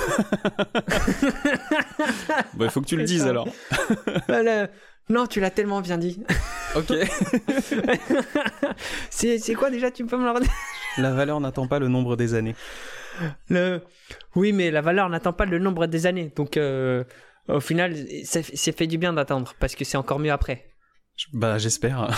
[2.54, 3.30] Bah, il faut que tu le dises ça.
[3.30, 3.48] alors.
[4.28, 4.68] Voilà.
[5.08, 6.22] Non, tu l'as tellement bien dit.
[6.74, 6.92] Ok.
[9.08, 10.50] c'est c'est quoi déjà Tu peux me le redire?
[10.98, 12.54] La valeur n'attend pas le nombre des années.
[13.48, 13.80] Le...
[14.34, 16.32] Oui, mais la valeur n'attend pas le nombre des années.
[16.36, 17.04] Donc, euh,
[17.48, 17.94] au final,
[18.24, 20.66] c'est fait du bien d'attendre parce que c'est encore mieux après.
[21.32, 22.10] Bah, j'espère.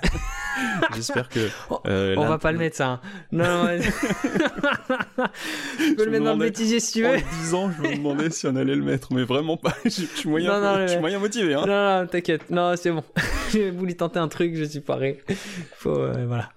[0.96, 1.48] j'espère que.
[1.86, 2.88] euh, On la- va pas le mettre ça.
[2.88, 3.00] hein.
[3.30, 3.64] Non, non.
[3.66, 3.78] ouais.
[3.78, 3.88] tu
[5.78, 7.16] Je peux le me mettre dans le bêtisier si tu En veux.
[7.18, 9.74] le disant, je me demandais si on allait le mettre, mais vraiment pas.
[9.84, 11.54] Je, je suis moyen, Non, non, je le- suis moyen motivé.
[11.54, 11.64] Hein.
[11.66, 12.50] Non, non, t'inquiète.
[12.50, 13.04] Non, c'est bon.
[13.52, 15.22] J'ai voulu tenter un truc, je suis paré.
[15.76, 16.50] Faut, euh, voilà.